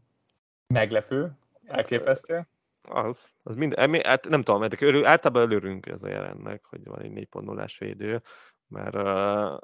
[0.68, 1.32] meglepő,
[1.66, 2.48] elképesztő.
[2.90, 7.28] Az, az mind, hát nem tudom, mert általában örülünk ez a jelennek, hogy van egy
[7.32, 8.22] 4.0-ás védő,
[8.68, 8.94] mert,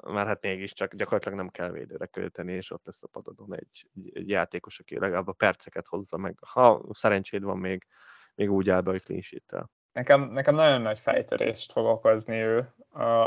[0.02, 4.28] mert hát mégiscsak gyakorlatilag nem kell védőre költeni, és ott lesz a padadon egy, egy
[4.28, 6.38] játékos, aki legalább a perceket hozza meg.
[6.46, 7.86] Ha szerencséd van, még,
[8.34, 12.74] még úgy áll be, hogy clean Nekem, nekem nagyon nagy fejtörést fog okozni ő.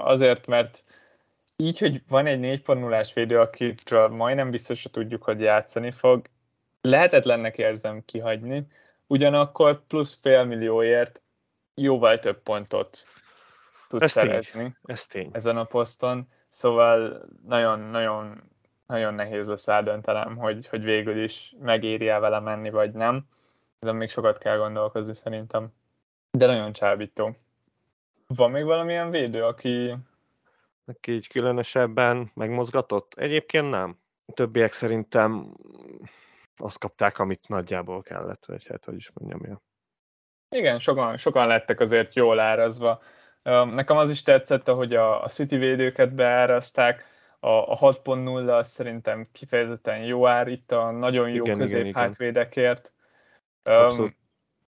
[0.03, 0.83] Azért, mert
[1.55, 6.25] így, hogy van egy 4.0-ás védő, akitről majdnem biztos, hogy tudjuk, hogy játszani fog,
[6.81, 8.67] lehetetlennek érzem kihagyni,
[9.07, 11.21] ugyanakkor plusz fél millióért
[11.73, 13.07] jóval több pontot
[13.87, 14.75] tud ez szerezni tény.
[14.85, 15.29] Ez tény.
[15.31, 18.41] ezen a poszton, szóval nagyon-nagyon
[18.87, 23.25] nagyon nehéz lesz eldöntenem, hogy, hogy végül is megéri el vele menni, vagy nem.
[23.79, 25.67] Ezen még sokat kell gondolkozni szerintem.
[26.31, 27.35] De nagyon csábító.
[28.27, 29.95] Van még valamilyen védő, aki...
[30.85, 33.13] Aki így különösebben megmozgatott?
[33.13, 33.99] Egyébként nem.
[34.25, 35.53] A többiek szerintem
[36.57, 39.61] azt kapták, amit nagyjából kellett, vagy hát, hogy is mondjam, ja.
[40.49, 43.01] Igen, sokan, sokan lettek azért jól árazva.
[43.53, 47.05] Nekem az is tetszett, hogy a, a City védőket beáraszták,
[47.39, 51.93] a, a 6.0 az szerintem kifejezetten jó ár itt a nagyon jó igen, közép igen,
[51.93, 52.93] hátvédekért.
[53.65, 54.15] Um,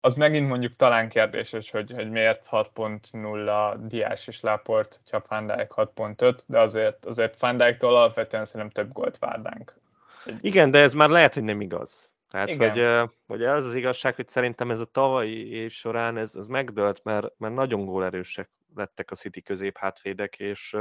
[0.00, 5.72] az megint mondjuk talán kérdéses, hogy, hogy miért 6.0 Diás és Láport, hogyha Van Dijk
[5.76, 9.74] 6.5, de azért, azért Van Dijk-tól alapvetően szerintem több gólt várnánk.
[10.40, 12.10] Igen, de ez már lehet, hogy nem igaz.
[12.30, 13.00] Tehát, Igen.
[13.00, 17.00] hogy, hogy ez az igazság, hogy szerintem ez a tavalyi év során ez, ez megdőlt,
[17.04, 20.76] mert, mert nagyon gólerősek lettek a City közép hátvédek, és,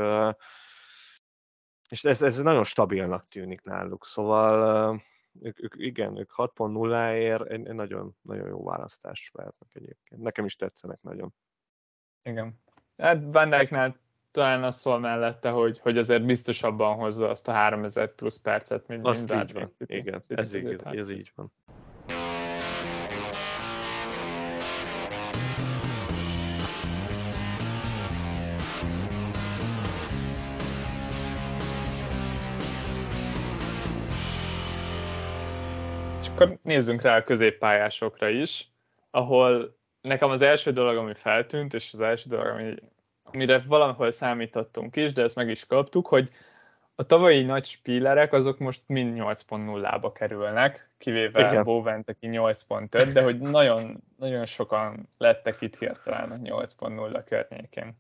[1.89, 4.05] és ez, ez nagyon stabilnak tűnik náluk.
[4.05, 5.01] Szóval
[5.41, 10.21] ők, ők igen, ők 6.0-ért egy, egy nagyon, nagyon jó választás lehetnek egyébként.
[10.21, 11.33] Nekem is tetszenek nagyon.
[12.23, 12.61] Igen.
[12.97, 13.99] Hát Van Dijknál
[14.31, 19.05] talán az szól mellette, hogy, hogy azért biztosabban hozza azt a 3000 plusz percet, mint,
[19.05, 19.73] Azt mint így van.
[19.77, 21.51] Igen, ez, így, ez így van.
[36.39, 38.71] Akkor nézzünk rá a középpályásokra is,
[39.11, 42.75] ahol nekem az első dolog, ami feltűnt, és az első dolog, ami,
[43.23, 46.29] amire valahol számítottunk is, de ezt meg is kaptuk, hogy
[46.95, 51.63] a tavalyi nagy spílerek azok most mind 8.0-ba kerülnek, kivéve Igen.
[51.63, 57.97] Bowent, aki 8.5, de hogy nagyon, nagyon sokan lettek itt hirtelen a 8.0 környékén.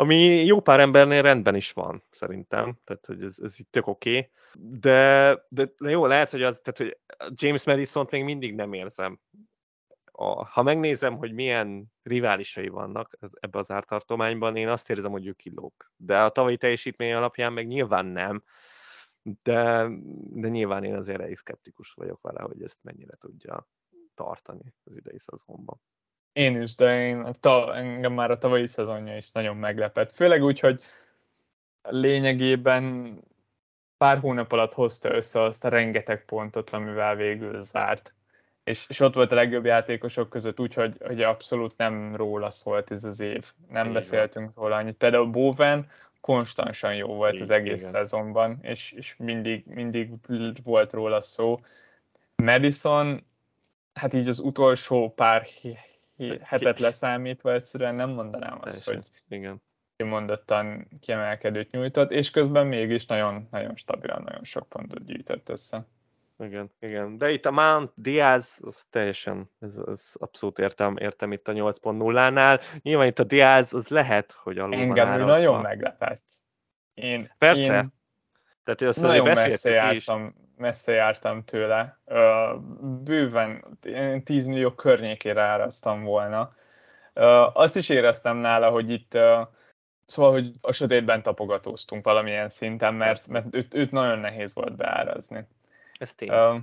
[0.00, 2.78] Ami jó pár embernél rendben is van, szerintem.
[2.84, 4.10] Tehát, hogy ez, ez itt tök oké.
[4.10, 4.30] Okay.
[4.78, 6.98] De, de, de, jó, lehet, hogy, az, tehát, hogy
[7.42, 9.20] James madison még mindig nem érzem.
[10.04, 15.36] A, ha megnézem, hogy milyen riválisai vannak ebbe az ártartományban, én azt érzem, hogy ők
[15.36, 15.92] kilók.
[15.96, 18.42] De a tavalyi teljesítmény alapján meg nyilván nem.
[19.42, 19.88] De,
[20.30, 23.68] de nyilván én azért elég szkeptikus vagyok vele, hogy ezt mennyire tudja
[24.14, 25.80] tartani az idei szezonban.
[26.32, 30.12] Én is, de én, ta, engem már a tavalyi szezonja is nagyon meglepett.
[30.12, 30.82] Főleg úgy, hogy
[31.82, 33.14] lényegében
[33.96, 38.14] pár hónap alatt hozta össze azt a rengeteg pontot, amivel végül zárt.
[38.64, 43.04] és, és ott volt a legjobb játékosok között, úgyhogy hogy abszolút nem róla szólt ez
[43.04, 43.52] az év.
[43.68, 44.64] Nem Így beszéltünk van.
[44.64, 44.96] róla annyit.
[44.96, 47.92] Például Bowen konstansan jó volt Így, az egész igen.
[47.92, 50.10] szezonban, és, és mindig, mindig
[50.64, 51.60] volt róla szó.
[52.36, 53.24] Madison,
[53.94, 55.46] hát így az utolsó pár
[56.42, 59.62] hetet leszámítva egyszerűen nem mondanám azt, hogy igen.
[59.96, 65.86] kimondottan kiemelkedőt nyújtott, és közben mégis nagyon, nagyon stabilan, nagyon sok pontot gyűjtött össze.
[66.38, 67.18] Igen, igen.
[67.18, 72.60] De itt a Mount Diaz, az teljesen, ez, ez abszolút értem, értem itt a 8.0-nál.
[72.82, 76.22] Nyilván itt a Diaz, az lehet, hogy alul Engem van nagyon meglepett.
[76.94, 77.62] Én, Persze.
[77.62, 77.92] Én
[78.64, 80.32] Tehát azt nagyon messze jártam, is.
[80.60, 81.98] Messze jártam tőle.
[82.80, 83.78] Bőven
[84.24, 86.50] 10 millió környékére áraztam volna.
[87.52, 89.18] Azt is éreztem nála, hogy itt
[90.10, 95.46] Szóval, hogy a sötétben tapogatóztunk valamilyen szinten, mert, mert őt, őt nagyon nehéz volt beárazni.
[95.98, 96.28] Ez tény.
[96.28, 96.56] Uh,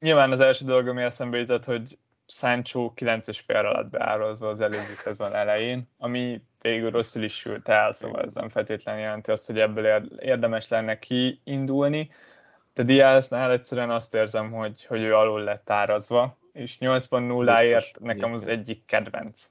[0.00, 4.94] nyilván az első dolog, ami eszembe jutott, hogy Sancho 9 fél alatt beározva az előző
[4.94, 9.58] szezon elején, ami végül rosszul is sült el, szóval ez nem feltétlenül jelenti azt, hogy
[9.58, 12.10] ebből érdemes lenne kiindulni.
[12.74, 18.46] De Diaznál egyszerűen azt érzem, hogy, hogy ő alul lett árazva, és 8.0-ért nekem az
[18.46, 19.50] egyik kedvenc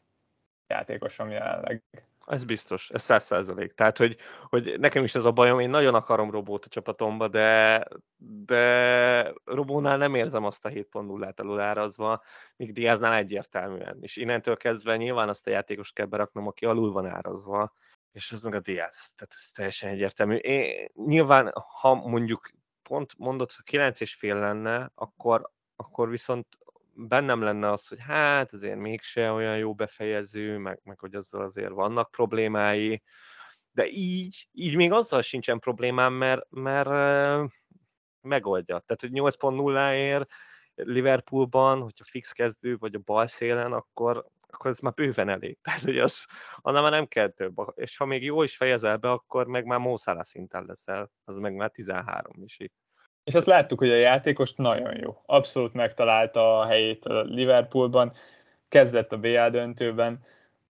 [0.68, 1.84] játékosom jelenleg.
[2.26, 3.74] Ez biztos, ez száz százalék.
[3.74, 4.18] Tehát, hogy,
[4.50, 7.84] hogy nekem is ez a bajom, én nagyon akarom Robót a csapatomba, de,
[8.46, 12.24] de Robónál nem érzem azt a 7.0-át alulárazva,
[12.56, 13.98] míg Diáznál egyértelműen.
[14.02, 17.74] És innentől kezdve nyilván azt a játékos kell beraknom, aki alul van árazva,
[18.12, 19.12] és az meg a Diaz.
[19.16, 20.36] Tehát ez teljesen egyértelmű.
[20.36, 22.50] Én, nyilván, ha mondjuk
[22.84, 26.48] pont mondott, ha 9 és fél lenne, akkor, akkor viszont
[26.96, 31.72] bennem lenne az, hogy hát azért mégse olyan jó befejező, meg, meg hogy azzal azért
[31.72, 33.02] vannak problémái,
[33.72, 36.90] de így, így még azzal sincsen problémám, mert, mert
[38.22, 38.80] megoldja.
[38.80, 40.32] Tehát, hogy 8.0-ért
[40.76, 45.58] Liverpoolban, hogyha fix kezdő vagy a bal szélen, akkor, akkor ez már bőven elég.
[45.64, 46.26] Tehát, hogy az,
[46.58, 47.54] annál már nem kell több.
[47.76, 51.12] És ha még jó is fejezel be, akkor meg már Mószála szinten leszel.
[51.26, 52.58] Az meg már 13 is.
[53.24, 55.22] És azt láttuk, hogy a játékos nagyon jó.
[55.26, 58.14] Abszolút megtalálta a helyét a Liverpoolban,
[58.68, 60.26] kezdett a BL döntőben.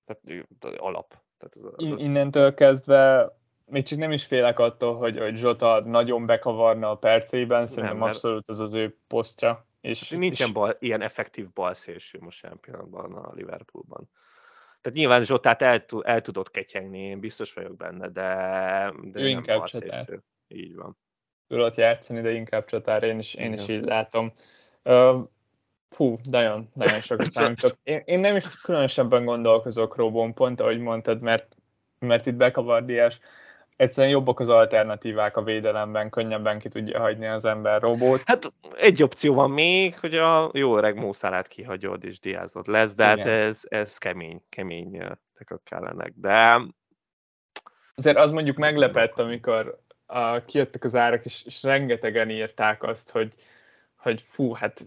[0.06, 1.18] Tehát alap.
[1.38, 2.00] Tehát az, az...
[2.00, 3.34] Innentől kezdve
[3.66, 8.08] még csak nem is félek attól, hogy, hogy Zsota nagyon bekavarna a perceiben, szerintem nem,
[8.08, 9.66] abszolút az az ő posztja.
[9.84, 10.54] És, hát nincsen és...
[10.54, 14.10] Bal, ilyen effektív balszélső most jelen pillanatban a Liverpoolban.
[14.82, 19.64] Tehát nyilván Zsotát el, el tudott ketyegni, én biztos vagyok benne, de, de ő inkább
[20.48, 20.98] Így van
[21.48, 24.34] tudott játszani, de inkább csatár, én is, én is így látom.
[24.84, 25.28] Uh,
[25.90, 27.80] fú, nagyon, nagyon sokat számított.
[27.84, 31.56] Én, én nem is különösebben gondolkozok Robon, pont ahogy mondtad, mert,
[32.00, 33.20] mert itt bekavardiás,
[33.84, 38.22] egyszerűen jobbak az alternatívák a védelemben, könnyebben ki tudja hagyni az ember robót.
[38.26, 43.06] Hát egy opció van még, hogy a jó öreg Mószálát kihagyod és diázod lesz, de
[43.06, 45.04] hát ez, ez kemény, kemény
[45.38, 46.14] tekök kellenek.
[46.16, 46.62] De
[47.96, 53.34] Azért az mondjuk meglepett, amikor a, kijöttek az árak, és, és rengetegen írták azt, hogy,
[53.96, 54.86] hogy fú, hát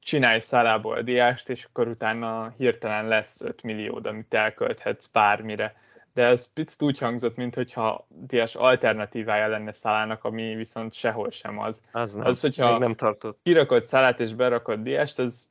[0.00, 5.74] csinálj szalából diást, és akkor utána hirtelen lesz 5 millió, amit elkölthetsz bármire.
[6.14, 11.82] De ez picit úgy hangzott, mintha Diás alternatívája lenne Szalának, ami viszont sehol sem az.
[11.92, 12.26] Az, nem.
[12.26, 13.38] az hogyha nem tartott.
[13.42, 15.48] kirakod Szalát és berakod Diást, az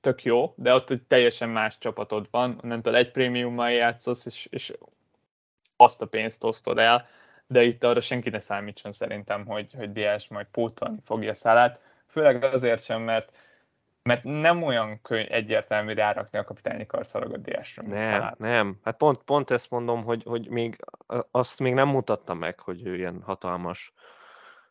[0.00, 4.72] tök jó, de ott egy teljesen más csapatod van, onnantól egy prémiummal játszasz, és, és
[5.76, 7.06] azt a pénzt osztod el,
[7.46, 12.44] de itt arra senki ne számítson szerintem, hogy, hogy Diás majd pótolni fogja szálát, főleg
[12.44, 13.36] azért sem, mert
[14.04, 17.82] mert nem olyan könny egyértelmű rárakni a kapitányi karszalagot Diásra.
[17.82, 18.78] Nem, nem.
[18.82, 20.84] Hát pont, pont ezt mondom, hogy, hogy még
[21.30, 23.92] azt még nem mutatta meg, hogy ő ilyen hatalmas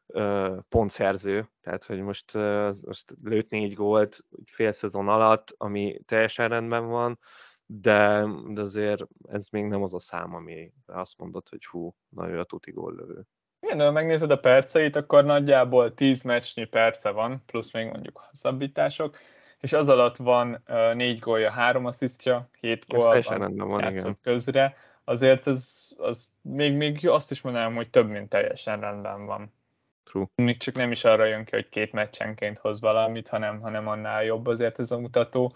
[0.08, 6.50] ö, pontszerző, tehát hogy most, ö, most lőtt négy gólt fél szezon alatt, ami teljesen
[6.50, 7.20] rendben van,
[7.66, 12.30] de, de azért ez még nem az a szám, ami azt mondod, hogy hú, na
[12.30, 13.26] ő a tuti góllövő.
[13.64, 19.18] Igen, ha megnézed a perceit, akkor nagyjából 10 meccsnyi perce van, plusz még mondjuk hosszabbítások,
[19.60, 24.16] és az alatt van uh, négy gólja, három asszisztja, hét gól van, játszott igen.
[24.22, 24.76] közre.
[25.04, 29.54] Azért ez, az még, még azt is mondanám, hogy több, mint teljesen rendben van.
[30.04, 30.26] True.
[30.36, 34.24] Még csak nem is arra jön ki, hogy két meccsenként hoz valamit, hanem, hanem annál
[34.24, 35.54] jobb azért ez a mutató.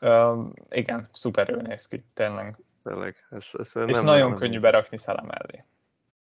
[0.00, 2.56] Uh, igen, szuperül néz ki, tényleg.
[2.84, 3.26] Tényleg.
[3.30, 5.64] Ez, ez és nem, nagyon nem, könnyű berakni szala mellé.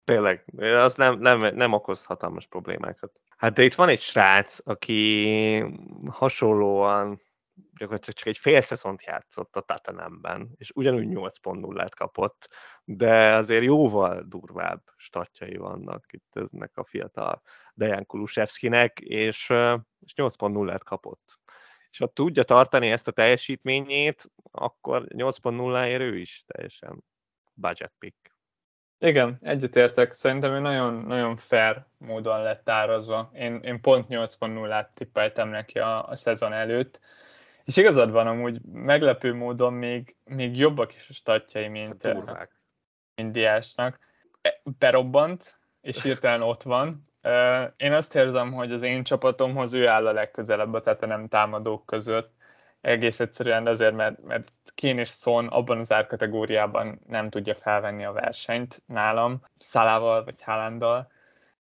[0.05, 3.21] Tényleg, az nem, nem, nem okoz hatalmas problémákat.
[3.37, 5.65] Hát de itt van egy srác, aki
[6.07, 7.23] hasonlóan
[7.55, 12.49] gyakorlatilag csak egy fél szezont játszott a Tatanemben, és ugyanúgy 8.0-át kapott,
[12.85, 17.43] de azért jóval durvább statjai vannak itt eznek a fiatal
[17.75, 19.51] Dejan Kulusevskinek, és,
[20.01, 21.39] és 8.0-át kapott
[21.95, 27.05] és ha tudja tartani ezt a teljesítményét, akkor 8.0-ért ő is teljesen
[27.53, 28.34] budget pick.
[28.99, 30.13] Igen, egyetértek.
[30.13, 33.31] Szerintem ő nagyon, nagyon fair módon lett árazva.
[33.35, 37.01] Én, én pont 8.0-át tippeltem neki a, a szezon előtt.
[37.65, 42.03] És igazad van, amúgy meglepő módon még, még jobbak is a statjai, mint,
[43.15, 43.99] mint Diásnak.
[44.43, 47.09] E, berobbant, és hirtelen ott van.
[47.77, 52.33] Én azt érzem, hogy az én csapatomhoz ő áll a legközelebb a nem támadók között.
[52.85, 58.13] Egész egyszerűen azért, mert, mert Kén és Son abban az árkategóriában nem tudja felvenni a
[58.13, 61.11] versenyt nálam, Szalával vagy Hálándal.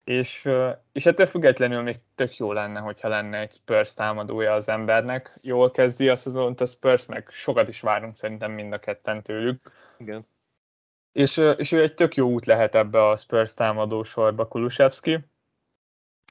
[0.04, 0.48] És,
[0.92, 5.38] és ettől függetlenül még tök jó lenne, hogyha lenne egy Spurs támadója az embernek.
[5.42, 9.72] Jól kezdi a szezont a Spurs, meg sokat is várunk szerintem mind a ketten tőlük.
[9.98, 10.26] Igen.
[11.12, 15.18] És, és ő egy tök jó út lehet ebbe a Spurs támadó sorba, Kulusevski.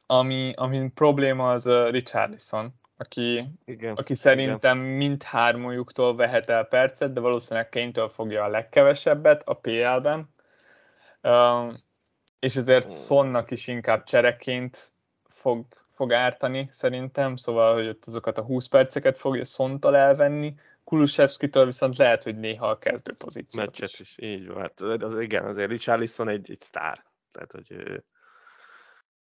[0.06, 4.95] Ami, ami probléma az Richarlison, aki, igen, aki szerintem igen.
[4.95, 10.30] mindhármójuktól vehet el percet, de valószínűleg Kane-től fogja a legkevesebbet a PL-ben.
[11.24, 11.74] Uh,
[12.39, 12.93] és ezért hmm.
[12.93, 14.93] Sonnak is inkább csereként
[15.30, 21.66] fog, fog ártani szerintem, szóval, hogy ott azokat a 20 perceket fogja Szontal elvenni, Kulusevskitől
[21.66, 23.99] viszont lehet, hogy néha a kezdő pozíciót Meccset is.
[23.99, 24.16] is.
[24.18, 24.62] így van.
[24.62, 27.04] Hát, az, igen, azért Richarlison egy, egy sztár.
[27.32, 28.04] Tehát, hogy ő,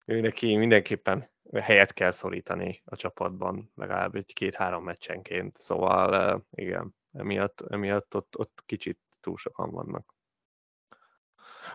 [0.05, 5.59] ő neki mindenképpen helyet kell szorítani a csapatban, legalább egy két-három meccsenként.
[5.59, 10.15] Szóval igen, emiatt, emiatt ott, ott kicsit túl sokan vannak.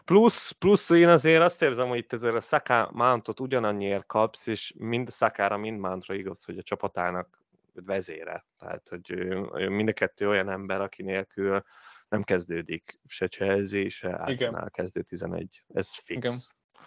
[0.05, 4.73] Plusz, plusz én azért azt érzem, hogy itt ezért a Saka Mountot ugyanannyiért kapsz, és
[4.77, 7.43] mind Sakára, mind Mountra igaz, hogy a csapatának
[7.73, 8.45] vezére.
[8.57, 11.63] Tehát, hogy ő, mind a kettő olyan ember, aki nélkül
[12.09, 15.63] nem kezdődik se Chelsea, se Arsenal kezdő 11.
[15.73, 16.17] Ez fix.
[16.17, 16.35] Igen,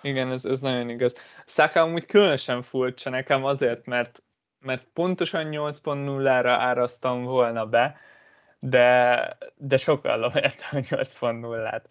[0.03, 1.15] Igen ez, ez nagyon igaz.
[1.47, 4.23] Saka amúgy különösen furcsa nekem azért, mert,
[4.61, 7.97] mert pontosan 8.0-ra árasztam volna be,
[8.59, 11.89] de, de sokkal értem a 8.0-át.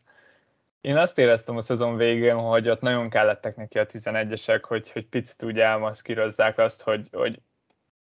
[0.81, 5.07] Én azt éreztem a szezon végén, hogy ott nagyon kellettek neki a 11-esek, hogy, hogy
[5.07, 7.41] picit úgy elmaszkírozzák azt, hogy, hogy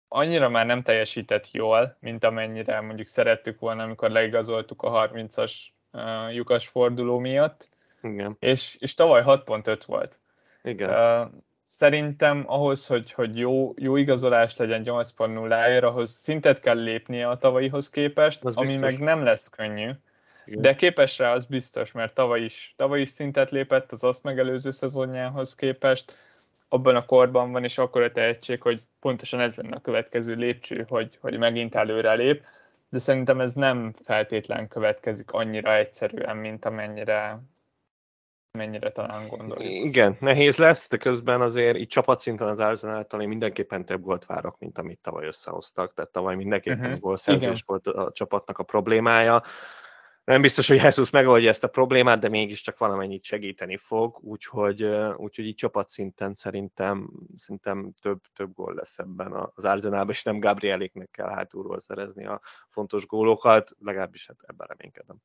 [0.07, 5.53] annyira már nem teljesített jól, mint amennyire mondjuk szerettük volna, amikor leigazoltuk a 30-as
[5.91, 7.69] uh, lyukas forduló miatt.
[8.01, 8.35] Igen.
[8.39, 10.19] És, és tavaly 6.5 volt.
[10.63, 10.89] Igen.
[10.89, 11.31] Uh,
[11.63, 17.89] szerintem ahhoz, hogy, hogy jó, jó igazolás legyen 8.0-ért, ahhoz szintet kell lépnie a tavalyihoz
[17.89, 18.83] képest, az ami biztos.
[18.83, 19.89] meg nem lesz könnyű.
[20.45, 20.61] Igen.
[20.61, 24.71] De képes rá, az biztos, mert tavaly is, tavaly is szintet lépett az azt megelőző
[24.71, 26.13] szezonjához képest,
[26.69, 30.85] abban a korban van, és akkor a tehetség, hogy pontosan ez lenne a következő lépcső,
[30.89, 32.45] hogy, hogy megint előre lép,
[32.89, 37.39] de szerintem ez nem feltétlen következik annyira egyszerűen, mint amennyire,
[38.55, 39.85] mennyire talán gondoljuk.
[39.85, 44.59] Igen, nehéz lesz, de közben azért így csapatszinten az Arsenal-tól én mindenképpen több gólt várok,
[44.59, 46.99] mint amit tavaly összehoztak, tehát tavaly mindenképpen uh-huh.
[46.99, 49.43] gólszerzés volt a csapatnak a problémája
[50.25, 54.83] nem biztos, hogy Jesus megoldja ezt a problémát, de mégiscsak valamennyit segíteni fog, úgyhogy,
[55.15, 61.09] úgyhogy így csapatszinten szerintem, szerintem több, több gól lesz ebben az Arzenálban, és nem Gabrieléknek
[61.11, 65.17] kell hátulról szerezni a fontos gólokat, legalábbis hát ebben reménykedem.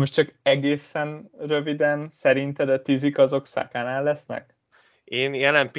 [0.00, 4.56] Most csak egészen röviden, szerinted a tízik azok Szakánál lesznek?
[5.04, 5.70] Én jelen,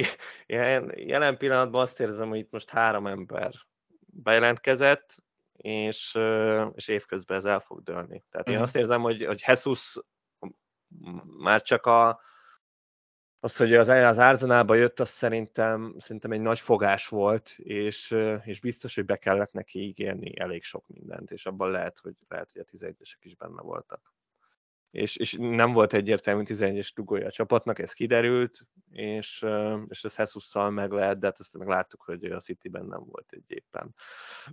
[0.96, 3.52] jelen pillanatban azt érzem, hogy itt most három ember
[4.06, 5.14] bejelentkezett,
[5.56, 6.18] és,
[6.74, 8.24] és évközben ez el fog dőlni.
[8.30, 8.52] Tehát mm.
[8.52, 9.96] én azt érzem, hogy, hogy Jesus
[11.38, 12.20] már csak a,
[13.40, 18.60] az, hogy az, az Arzenálba jött, az szerintem, szerintem egy nagy fogás volt, és, és
[18.60, 22.60] biztos, hogy be kellett neki ígérni elég sok mindent, és abban lehet, hogy, lehet, hogy
[22.60, 24.16] a 11-esek is benne voltak
[24.90, 29.46] és, és nem volt egyértelmű 11-es dugója a csapatnak, ez kiderült, és,
[29.88, 33.26] és ez Hesusszal meg lehet, de hát ezt meg láttuk, hogy a Cityben nem volt
[33.30, 33.94] egy éppen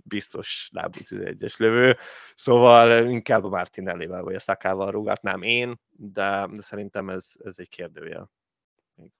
[0.04, 1.96] biztos lábú 11-es lövő,
[2.34, 7.68] szóval inkább a Martinellivel vagy a Szakával rúgatnám én, de, de szerintem ez, ez egy
[7.68, 8.30] kérdőjel.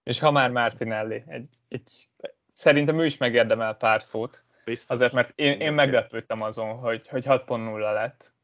[0.03, 2.09] És ha már Martinelli, egy, egy,
[2.53, 4.91] szerintem ő is megérdemel pár szót, Biztos.
[4.97, 8.35] azért mert én, én meglepődtem azon, hogy, hogy 6.0 lett,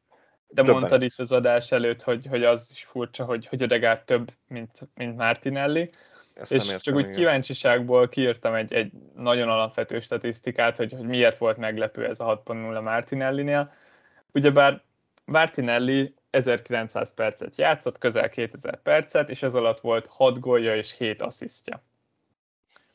[0.47, 0.79] de Többen.
[0.79, 4.89] mondtad itt az adás előtt, hogy, hogy az is furcsa, hogy, hogy Ödegár több, mint,
[4.95, 5.89] mint Martinelli.
[6.33, 7.13] Ezt és értem, csak úgy igen.
[7.13, 12.83] kíváncsiságból kiírtam egy, egy nagyon alapvető statisztikát, hogy, hogy miért volt meglepő ez a 6.0
[12.83, 13.71] Martinelli-nél.
[14.31, 14.81] Ugyebár
[15.25, 21.21] Martinelli 1900 percet játszott, közel 2000 percet, és ez alatt volt 6 gólja és 7
[21.21, 21.83] asszisztja.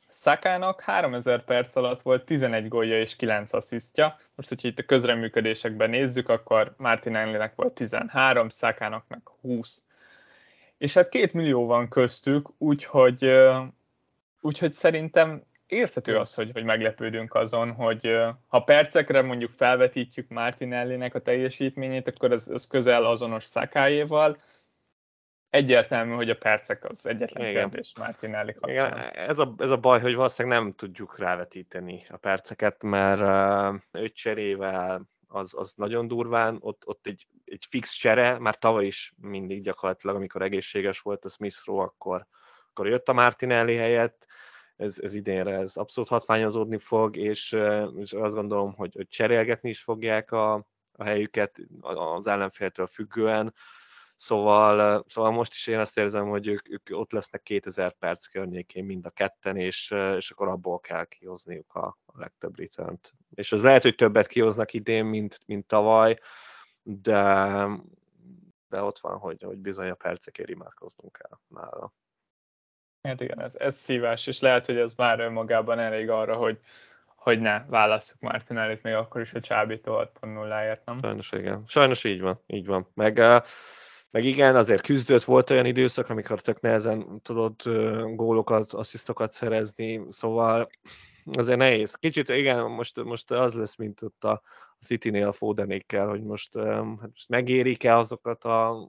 [0.09, 4.17] Szakának 3000 perc alatt volt 11 gólja és 9 asszisztja.
[4.35, 9.83] Most, hogyha itt a közreműködésekben nézzük, akkor Martin Enlinek volt 13, Szakának meg 20.
[10.79, 13.31] És hát két millió van köztük, úgyhogy,
[14.41, 18.17] úgyhogy szerintem érthető az, hogy, hogy meglepődünk azon, hogy
[18.47, 24.37] ha percekre mondjuk felvetítjük Martinelli-nek a teljesítményét, akkor ez, ez közel azonos Szakájéval.
[25.51, 27.71] Egyértelmű, hogy a percek az egyetlen Igen.
[27.71, 28.99] kérdés Martinelli kapcsán.
[28.99, 33.81] Igen, ez, a, ez a baj, hogy valószínűleg nem tudjuk rávetíteni a perceket, mert uh,
[34.03, 39.15] öt cserével az, az nagyon durván, ott, ott egy, egy fix csere, már tavaly is
[39.17, 42.27] mindig gyakorlatilag, amikor egészséges volt a Smith Rowe, akkor,
[42.71, 44.27] akkor jött a Martinelli helyett,
[44.79, 47.57] ez, ez idénre ez abszolút hatványozódni fog, és,
[47.97, 50.55] és azt gondolom, hogy, hogy cserélgetni is fogják a,
[50.93, 53.55] a helyüket az ellenféltől függően,
[54.21, 58.85] Szóval, szóval most is én azt érzem, hogy ők, ők ott lesznek 2000 perc környékén
[58.85, 62.99] mind a ketten, és, és akkor abból kell kihozniuk a, a legtöbb return
[63.35, 66.19] És az lehet, hogy többet kihoznak idén, mint, mint tavaly,
[66.83, 67.67] de,
[68.69, 71.93] de ott van, hogy, hogy bizony a percekért imádkoznunk kell nála.
[73.09, 76.59] Hát igen, ez, ez szívás, és lehet, hogy ez már önmagában elég arra, hogy,
[77.17, 80.99] hogy ne válasszuk Martinellit még akkor is a Csábitól 6.0-ért, nem?
[81.01, 81.63] Sajnos igen.
[81.67, 82.89] Sajnos így van, így van.
[82.95, 83.19] Meg,
[84.11, 87.63] meg igen, azért küzdött, volt olyan időszak, amikor tök nehezen tudott
[88.15, 90.71] gólokat, asszisztokat szerezni, szóval
[91.33, 91.95] azért nehéz.
[91.95, 94.43] Kicsit igen, most, most az lesz, mint ott a
[94.85, 98.89] City-nél a Fodenékkel, hogy most, um, most megérik-e azokat a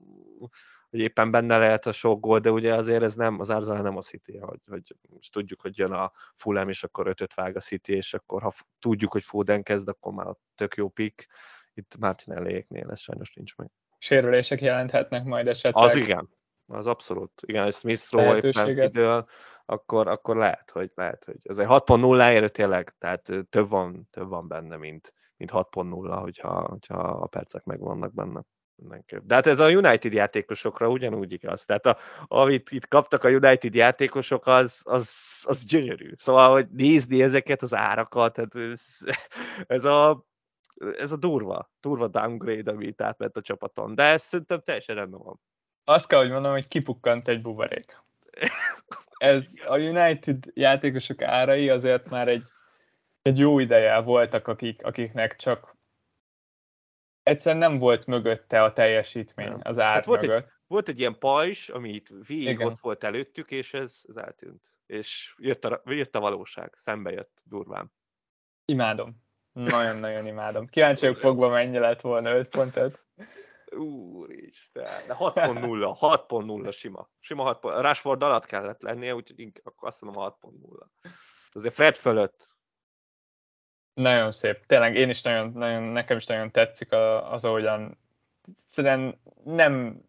[0.90, 3.98] hogy éppen benne lehet a sok gól, de ugye azért ez nem, az Arsenal nem
[3.98, 7.60] a City, hogy, hogy most tudjuk, hogy jön a Fulham, és akkor ötöt vág a
[7.60, 11.28] City, és akkor ha tudjuk, hogy Foden kezd, akkor már tök jó pick.
[11.74, 13.70] Itt Martin eléjéknél ez sajnos nincs meg.
[13.98, 15.86] Sérülések jelenthetnek majd esetleg.
[15.86, 16.30] Az igen,
[16.68, 17.42] az abszolút.
[17.46, 19.26] Igen, hogy Smith Rowe éppen idő,
[19.66, 24.28] akkor, akkor lehet, hogy lehet, hogy ez egy 6.0 érő tényleg, tehát több van, több
[24.28, 28.44] van benne, mint, mint 6.0, hogyha, hogyha a percek megvannak benne
[28.80, 29.26] mindenképp.
[29.26, 31.66] De hát ez a United játékosokra ugyanúgy igaz.
[31.66, 35.12] Tehát a, amit itt kaptak a United játékosok, az, az,
[35.44, 36.12] az gyönyörű.
[36.18, 38.82] Szóval, hogy nézni ezeket az árakat, tehát ez,
[39.68, 40.28] ez a
[40.98, 45.40] ez a durva, durva downgrade, amit átment a csapaton, de ez szerintem teljesen rendben van.
[45.84, 48.04] Azt kell, hogy mondom, hogy kipukkant egy buborék.
[49.18, 52.44] Ez a United játékosok árai azért már egy,
[53.22, 55.76] egy jó ideje voltak, akik, akiknek csak
[57.30, 60.46] egyszerűen nem volt mögötte a teljesítmény az ár hát volt mögött.
[60.46, 62.68] Egy, volt egy ilyen pajzs, ami itt végig Igen.
[62.68, 64.62] ott volt előttük, és ez, ez eltűnt.
[64.86, 67.92] És jött a, jött a valóság, szembe jött durván.
[68.66, 69.24] Imádom.
[69.52, 70.68] Nagyon-nagyon imádom.
[70.68, 73.04] Kíváncsi vagyok fogva, mennyi lett volna 5 pontot.
[73.76, 77.10] Úristen, de 6.0, 6.0 sima.
[77.20, 77.76] Sima 6 pont.
[77.76, 80.88] Rashford alatt kellett lennie, úgyhogy akkor azt mondom 6.0.
[81.52, 82.49] Azért Fred fölött
[83.94, 84.66] nagyon szép.
[84.66, 86.92] Tényleg én is nagyon, nagyon nekem is nagyon tetszik
[87.32, 87.98] az, ahogyan
[88.68, 90.02] egyszerűen nem,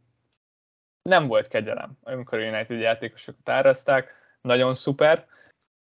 [1.02, 4.14] nem volt kegyelem, amikor a United játékosokat árazták.
[4.40, 5.26] Nagyon szuper.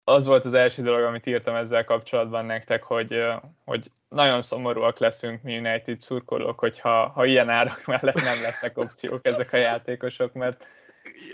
[0.04, 3.24] Az volt az első dolog, amit írtam ezzel kapcsolatban nektek, hogy,
[3.64, 9.26] hogy nagyon szomorúak leszünk mi United szurkolók, hogyha ha ilyen árak mellett nem lesznek opciók
[9.26, 10.64] ezek a játékosok, mert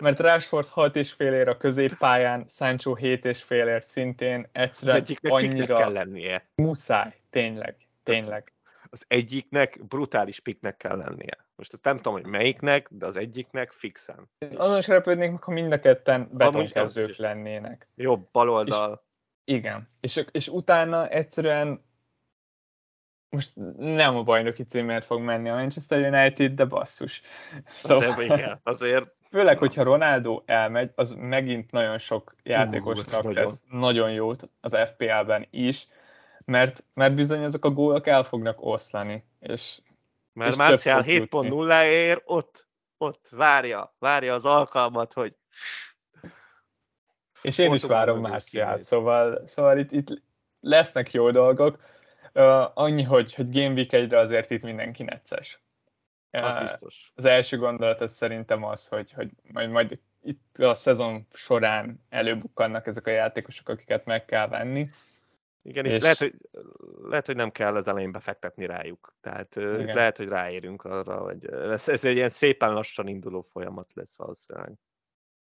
[0.01, 5.77] mert Rashford 6 és fél a középpályán, Sancho 7 és félért szintén egyszerűen az annyira
[5.77, 6.49] kell lennie.
[6.55, 8.53] muszáj, tényleg, tényleg.
[8.91, 11.47] Az egyiknek brutális piknek kell lennie.
[11.57, 14.29] Most nem tudom, hogy melyiknek, de az egyiknek fixen.
[14.57, 17.89] Azon is repődnék, ha mind a ketten betonkezdők lennének.
[17.95, 19.05] Jobb, baloldal.
[19.45, 21.85] És, igen, és, és utána egyszerűen
[23.29, 27.23] most nem a bajnoki címért fog menni a Manchester United, de basszus.
[27.83, 28.15] Szóval...
[28.15, 33.81] De igen, azért Főleg, hogyha Ronaldo elmegy, az megint nagyon sok játékosnak uh, tesz nagyon.
[33.81, 35.87] nagyon jót az FPL-ben is,
[36.45, 39.25] mert, mert bizony azok a gólok el fognak oszlani.
[39.41, 39.81] És,
[40.33, 42.67] mert és Marcial 7.0 ér ott,
[42.99, 45.35] ott várja, várja az alkalmat, hogy
[47.43, 50.23] és én is várom Marcial, szóval, szóval itt, itt
[50.61, 51.79] lesznek jó dolgok.
[52.35, 55.61] Uh, annyi, hogy, hogy Game Week egyre azért itt mindenki necces.
[56.41, 57.13] Az biztos.
[57.15, 62.87] Az első gondolat az szerintem az, hogy, hogy majd, majd itt a szezon során előbukkannak
[62.87, 64.91] ezek a játékosok, akiket meg kell venni.
[65.63, 66.03] Igen, és...
[66.03, 66.35] lehet, hogy,
[67.03, 69.15] lehet, hogy nem kell az elején befektetni rájuk.
[69.21, 69.95] Tehát Igen.
[69.95, 74.73] lehet, hogy ráérünk arra, hogy ez, ez egy ilyen szépen lassan induló folyamat lesz valószínűleg.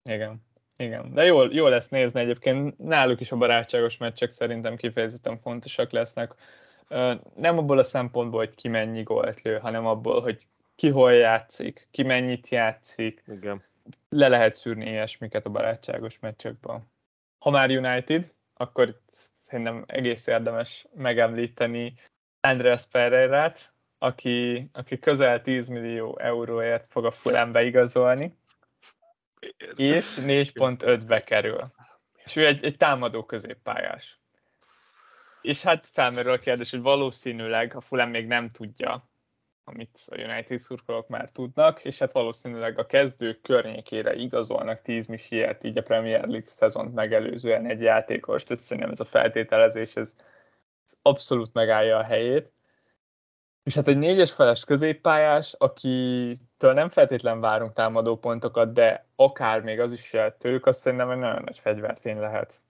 [0.03, 0.51] Igen.
[0.77, 2.79] Igen, de jól, jól lesz nézni egyébként.
[2.79, 6.35] Náluk is a barátságos meccsek szerintem kifejezetten fontosak lesznek.
[7.35, 11.89] Nem abból a szempontból, hogy ki mennyi gólt lő, hanem abból, hogy ki hol játszik,
[11.91, 13.23] ki mennyit játszik.
[13.27, 13.65] Igen.
[14.09, 16.91] Le lehet szűrni ilyesmiket a barátságos meccsekben.
[17.39, 19.01] Ha már United, akkor
[19.47, 21.95] szerintem egész érdemes megemlíteni
[22.41, 28.37] Andreas Pereirát, aki, aki közel 10 millió euróért fog a Fulhambe igazolni,
[29.77, 31.73] és 4.5-be kerül.
[32.25, 34.19] És ő egy, egy támadó középpályás.
[35.41, 39.11] És hát felmerül a kérdés, hogy valószínűleg a Fulham még nem tudja,
[39.65, 45.65] amit a United szurkolók már tudnak, és hát valószínűleg a kezdők környékére igazolnak 10 misiért,
[45.65, 50.15] így a Premier League szezont megelőzően egy játékos, tehát szerintem ez a feltételezés, ez,
[50.85, 52.53] ez abszolút megállja a helyét.
[53.63, 59.81] És hát egy négyes feles középpályás, akitől nem feltétlen várunk támadó pontokat, de akár még
[59.81, 62.65] az is jöhet tőlük, azt szerintem egy nagyon nagy fegyvertény lehet.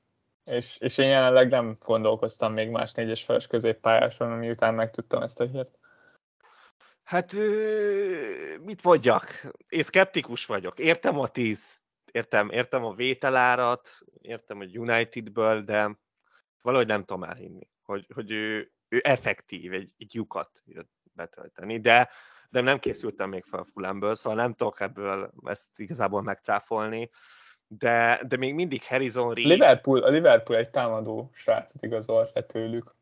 [0.51, 5.45] És, és én jelenleg nem gondolkoztam még más négyes feles középpályáson, miután megtudtam ezt a
[5.45, 5.79] hírt.
[7.13, 7.33] Hát
[8.63, 9.47] mit mondjak?
[9.69, 10.79] Én szkeptikus vagyok.
[10.79, 11.81] Értem a tíz,
[12.13, 15.99] értem, értem a vételárat, értem a Unitedből, de
[16.63, 20.63] valahogy nem tudom elhinni, hogy, hogy ő, ő effektív egy, egy lyukat
[21.13, 22.09] betölteni, de,
[22.51, 27.11] de nem készültem még fel a Fulemből, szóval nem tudok ebből ezt igazából megcáfolni,
[27.67, 29.47] de, de még mindig Harrison Reed...
[29.47, 32.95] Liverpool, a Liverpool egy támadó srácot igazolt le tőlük.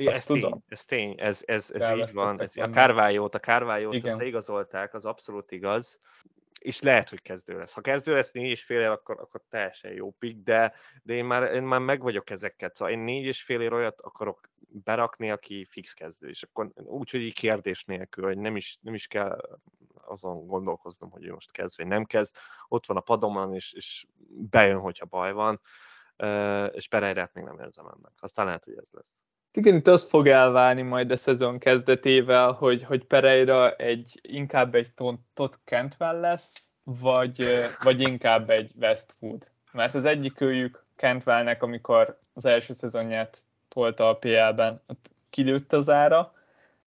[0.00, 0.50] Ja, ez tudom.
[0.50, 2.40] Tény, ez tény, ez, ez, ez így van.
[2.40, 6.00] Ez, a Kárvájót, a Kárvájót azt leigazolták, az abszolút igaz
[6.58, 7.72] és lehet, hogy kezdő lesz.
[7.72, 11.24] Ha kezdő lesz négy és fél ér, akkor, akkor teljesen jó pick, de, de én,
[11.24, 12.76] már, én már meg vagyok ezeket.
[12.76, 17.10] Szóval én négy és fél ér olyat akarok berakni, aki fix kezdő, és akkor úgy,
[17.10, 19.58] hogy így kérdés nélkül, hogy nem is, nem is kell
[20.04, 22.34] azon gondolkoznom, hogy ő most kezd, vagy nem kezd.
[22.68, 25.60] Ott van a padomon, és, és bejön, hogyha baj van,
[26.72, 28.12] és Pereirát még nem érzem ennek.
[28.20, 29.16] Aztán lehet, hogy ez lesz.
[29.52, 34.92] Igen, itt az fog elválni majd a szezon kezdetével, hogy, hogy Pereira egy, inkább egy
[35.34, 37.46] Todd Cantwell lesz, vagy,
[37.82, 39.50] vagy inkább egy Westwood.
[39.72, 43.38] Mert az egyik őjük Cantwellnek, amikor az első szezonját
[43.68, 46.32] tolta a PL-ben, ott kilőtt az ára,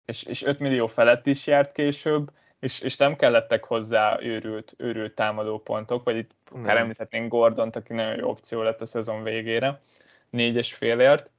[0.04, 2.30] és, és 5 millió felett is járt később,
[2.60, 7.92] és, és nem kellettek hozzá őrült, őrült támadó pontok, vagy itt akár említhetnénk Gordont, aki
[7.92, 9.80] nagyon jó opció lett a szezon végére,
[10.30, 11.30] négyes félért,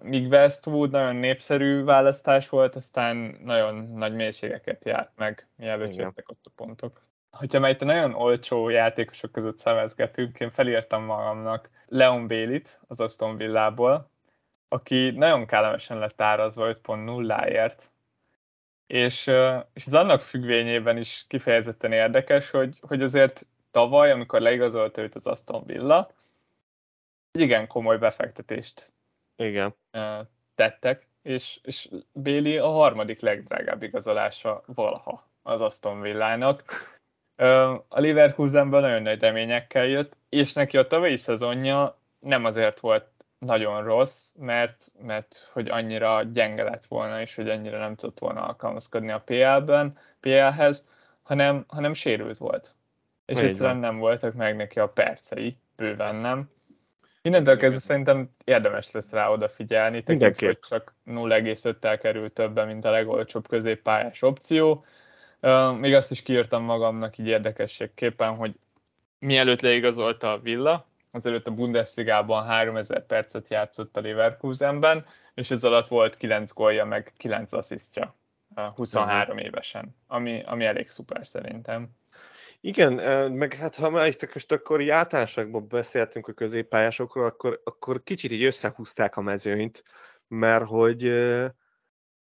[0.00, 6.04] míg Westwood nagyon népszerű választás volt, aztán nagyon nagy mélységeket járt meg, mielőtt Igen.
[6.04, 7.00] jöttek ott a pontok.
[7.30, 13.00] Hogyha már itt a nagyon olcsó játékosok között szemezgetünk, én felírtam magamnak Leon Bélit az
[13.00, 14.10] Aston Villából,
[14.68, 17.90] aki nagyon kellemesen lett árazva 5.0-ért,
[18.86, 19.26] és,
[19.72, 25.26] és ez annak függvényében is kifejezetten érdekes, hogy, hogy azért tavaly, amikor leigazolt őt az
[25.26, 26.10] Aston Villa,
[27.30, 28.92] egy igen komoly befektetést
[29.36, 29.74] igen.
[30.54, 36.64] tettek, és, és Béli a harmadik legdrágább igazolása valaha az Aston Villának.
[37.88, 43.06] A Leverkusenből nagyon nagy reményekkel jött, és neki a tavalyi szezonja nem azért volt
[43.38, 48.46] nagyon rossz, mert, mert hogy annyira gyenge lett volna, és hogy annyira nem tudott volna
[48.46, 50.86] alkalmazkodni a PL-ben, PL-hez,
[51.22, 52.74] hanem, hanem sérült volt.
[53.24, 56.50] És egyszerűen nem voltak meg neki a percei, bőven nem.
[57.22, 62.90] Innentől kezdve szerintem érdemes lesz rá odafigyelni, tekintve, hogy csak 0,5-tel kerül többen, mint a
[62.90, 64.84] legolcsóbb középpályás opció.
[65.78, 68.54] még azt is kiírtam magamnak így érdekességképpen, hogy
[69.18, 75.88] mielőtt leigazolta a Villa, azelőtt a Bundesligában 3000 percet játszott a Leverkusenben, és ez alatt
[75.88, 78.14] volt 9 gólja, meg 9 asszisztja
[78.54, 79.44] 23 uh-huh.
[79.44, 81.88] évesen, ami, ami elég szuper szerintem.
[82.64, 82.92] Igen,
[83.32, 84.92] meg hát ha már itt most akkor így
[85.68, 89.82] beszéltünk a középpályásokról, akkor, akkor kicsit így összehúzták a mezőnyt,
[90.28, 91.02] mert hogy,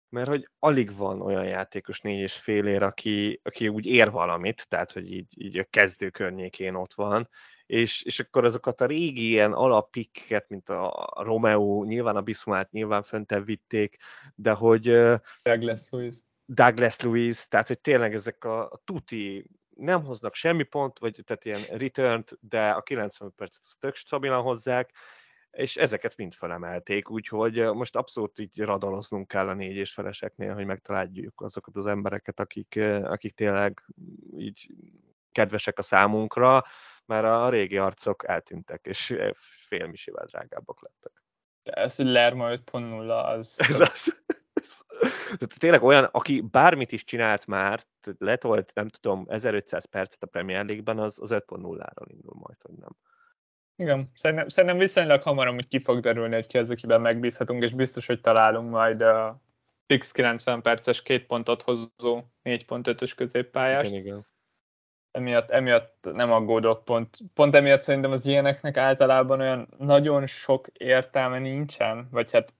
[0.09, 4.67] mert hogy alig van olyan játékos négy és fél ér, aki, aki úgy ér valamit,
[4.67, 7.29] tehát hogy így, így a kezdő környékén ott van,
[7.65, 13.03] és, és akkor azokat a régi ilyen alapikket, mint a Romeo, nyilván a Bismart nyilván
[13.03, 13.97] föntebb vitték,
[14.35, 14.83] de hogy...
[15.41, 16.15] Douglas Lewis.
[16.45, 19.45] Douglas Lewis, tehát hogy tényleg ezek a, a tuti
[19.77, 24.41] nem hoznak semmi pont, vagy tehát ilyen return de a 90 percet az tök stabilan
[24.41, 24.91] hozzák,
[25.51, 30.65] és ezeket mind felemelték, úgyhogy most abszolút így radaloznunk kell a négy és feleseknél, hogy
[30.65, 33.85] megtaláljuk azokat az embereket, akik, akik tényleg
[34.37, 34.69] így
[35.31, 36.63] kedvesek a számunkra,
[37.05, 39.17] mert a régi arcok eltűntek, és
[39.67, 41.23] félmisivel drágábbak lettek.
[41.63, 43.59] De ez, hogy Lerma 5.0 az...
[43.67, 44.21] Ez az.
[45.21, 47.85] Tehát tényleg olyan, aki bármit is csinált már,
[48.17, 52.95] letolt, nem tudom, 1500 percet a Premier League-ben, az, az 5.0-ról indul majd, hogy nem.
[53.75, 57.73] Igen, szerintem, szerintem viszonylag hamar hogy ki fog derülni, hogy ki az, akiben megbízhatunk, és
[57.73, 59.41] biztos, hogy találunk majd a
[59.85, 63.91] fix 90 perces két pontot hozó 4.5-ös középpályást.
[63.91, 64.27] Igen, igen.
[65.11, 71.39] Emiatt, emiatt nem aggódok, pont, pont emiatt szerintem az ilyeneknek általában olyan nagyon sok értelme
[71.39, 72.53] nincsen, vagy hát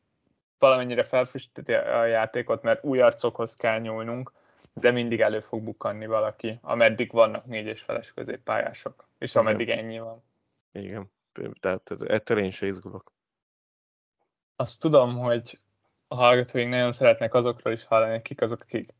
[0.59, 4.31] valamennyire felfüsteti a játékot, mert új arcokhoz kell nyúlnunk,
[4.73, 9.99] de mindig elő fog bukanni valaki, ameddig vannak négy és feles középpályások, és ameddig ennyi
[9.99, 10.23] van.
[10.71, 11.11] Igen.
[11.59, 13.11] tehát ettől én se izgulok.
[14.55, 15.59] Azt tudom, hogy
[16.07, 18.93] a hallgatóink nagyon szeretnek azokról is hallani, kik azok, akik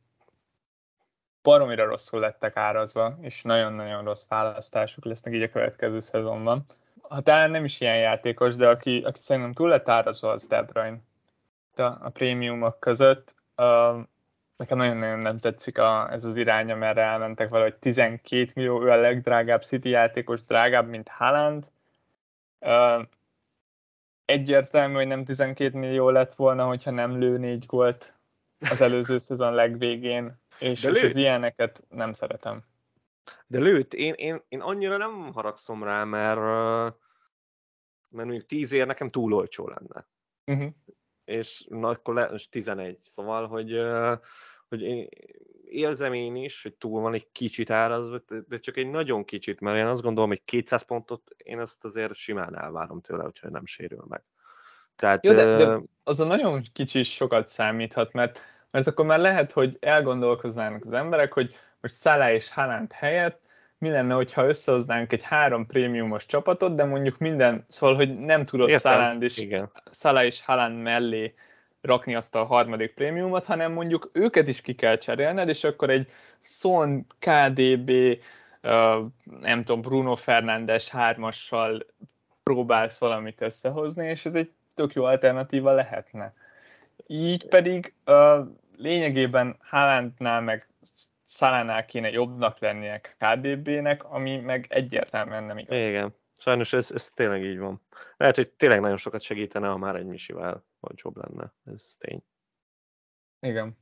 [1.42, 6.66] baromira rosszul lettek árazva, és nagyon-nagyon rossz választásuk lesznek így a következő szezonban.
[7.02, 10.64] Ha talán nem is ilyen játékos, de aki, aki szerintem túl lett árazva, az De
[10.64, 11.00] Bruyne.
[11.80, 13.36] A, a prémiumok között.
[13.58, 14.06] Uh,
[14.58, 18.96] nekem nagyon-nagyon nem tetszik a, ez az irány, mert elmentek valahogy 12 millió, ő a
[18.96, 21.72] legdrágább City játékos, drágább, mint Haaland.
[22.60, 23.02] Uh,
[24.26, 28.20] egyértelmű, hogy nem 12 millió lett volna, hogyha nem lő négy gólt
[28.70, 32.64] az előző szezon legvégén, és, és az ilyeneket nem szeretem.
[33.48, 36.40] De lőtt, én, én, én annyira nem haragszom rá, mert,
[38.10, 40.08] mert mondjuk 10 ér nekem túl olcsó lenne.
[40.46, 40.74] Uh-huh.
[41.28, 43.80] És na, akkor le, 11, szóval, hogy,
[44.70, 45.08] hogy én
[45.66, 49.78] érzem én is, hogy túl van egy kicsit árazva, de csak egy nagyon kicsit, mert
[49.78, 54.06] én azt gondolom, hogy 200 pontot én ezt azért simán elvárom tőle, hogyha nem sérül
[54.08, 54.24] meg.
[54.96, 58.40] Tehát, Jó, de, de az a nagyon kicsi sokat számíthat, mert,
[58.72, 63.47] mert akkor már lehet, hogy elgondolkoznának az emberek, hogy most Szalá és Haaland helyett
[63.80, 68.72] mi lenne, hogyha összehoznánk egy három prémiumos csapatot, de mondjuk minden, szóval, hogy nem tudod
[68.72, 69.48] Szalá és,
[69.92, 71.34] Szalá és Haaland mellé
[71.82, 76.10] rakni azt a harmadik prémiumot, hanem mondjuk őket is ki kell cserélned, és akkor egy
[76.40, 77.92] Son, KDB,
[78.64, 79.06] uh,
[79.42, 81.86] nem tudom, Bruno Fernandes hármassal
[82.44, 86.34] próbálsz valamit összehozni, és ez egy tök jó alternatíva lehetne.
[87.08, 88.40] Így pedig uh,
[88.78, 90.67] lényegében Haalandnál meg
[91.30, 95.86] Szalánál kéne jobbnak lennie KDB-nek, ami meg egyértelműen nem igaz.
[95.86, 97.82] Igen, sajnos ez, ez tényleg így van.
[98.18, 101.54] Lehet, hogy tényleg nagyon sokat segítene, ha már egy misivel olcsóbb lenne.
[101.66, 102.24] Ez tény.
[103.40, 103.78] Igen.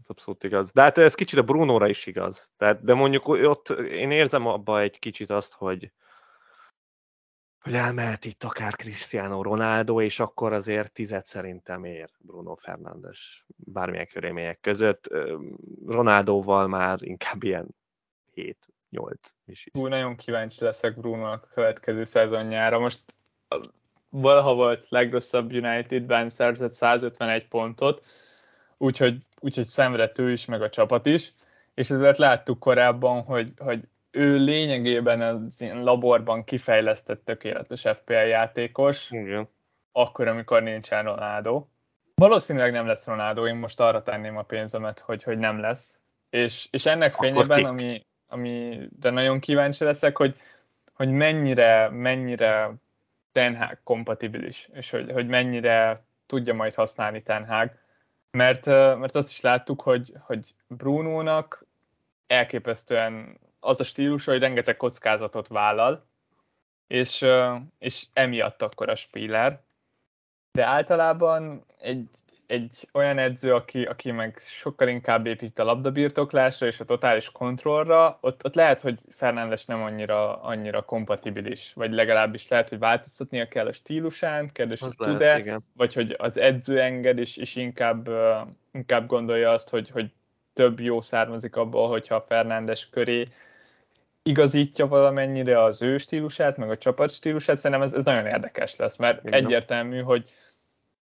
[0.00, 0.72] Ez abszolút igaz.
[0.72, 2.52] De hát ez kicsit a Brunóra is igaz.
[2.56, 5.92] Tehát, de mondjuk ott én érzem abba egy kicsit azt, hogy
[7.62, 14.06] hogy elmehet itt akár Cristiano Ronaldo, és akkor azért tizet szerintem ér Bruno Fernandes bármilyen
[14.06, 15.08] körülmények között.
[15.86, 17.66] Ronaldóval már inkább ilyen
[18.34, 18.54] 7-8
[19.44, 19.68] is.
[19.72, 22.78] Hú, nagyon kíváncsi leszek Bruno a következő szezonjára.
[22.78, 23.00] Most
[24.08, 28.04] valaha volt legrosszabb Unitedben szerzett 151 pontot,
[28.76, 31.32] úgyhogy, úgyhogy szenvedett ő is, meg a csapat is,
[31.74, 39.10] és ezért láttuk korábban, hogy, hogy ő lényegében az ilyen laborban kifejlesztett tökéletes FPL játékos,
[39.10, 39.48] Igen.
[39.92, 41.66] akkor, amikor nincsen Ronaldo.
[42.14, 46.00] Valószínűleg nem lesz Ronaldo, én most arra tenném a pénzemet, hogy, hogy nem lesz.
[46.30, 50.36] És, és ennek fényében, ami, ami, de nagyon kíváncsi leszek, hogy,
[50.92, 52.74] hogy mennyire, mennyire
[53.32, 55.96] Ten Hag kompatibilis, és hogy, hogy mennyire
[56.26, 57.70] tudja majd használni Ten Hag.
[58.30, 61.66] Mert, mert azt is láttuk, hogy, hogy Bruno-nak
[62.26, 66.04] elképesztően az a stílus, hogy rengeteg kockázatot vállal,
[66.86, 67.24] és,
[67.78, 69.60] és emiatt akkor a Spiller.
[70.52, 72.08] De általában egy,
[72.46, 78.18] egy olyan edző, aki, aki meg sokkal inkább épít a labdabirtoklásra és a totális kontrollra,
[78.20, 83.66] ott, ott lehet, hogy Fernándes nem annyira, annyira kompatibilis, vagy legalábbis lehet, hogy változtatnia kell
[83.66, 88.08] a stílusán, kérdés, hogy tud-e, vagy hogy az edző enged, és, és inkább,
[88.72, 90.10] inkább gondolja azt, hogy, hogy
[90.52, 93.24] több jó származik abból, hogyha Fernándes köré
[94.22, 98.96] igazítja valamennyire az ő stílusát, meg a csapat stílusát, szerintem ez, ez nagyon érdekes lesz,
[98.96, 99.44] mert Igen.
[99.44, 100.30] egyértelmű, hogy,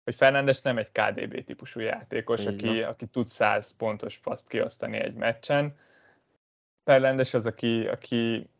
[0.05, 5.15] hogy Fernandes nem egy KDB típusú játékos, aki, aki tud 100 pontos paszt kiosztani egy
[5.15, 5.77] meccsen.
[6.85, 8.51] Fernandes az, aki, aki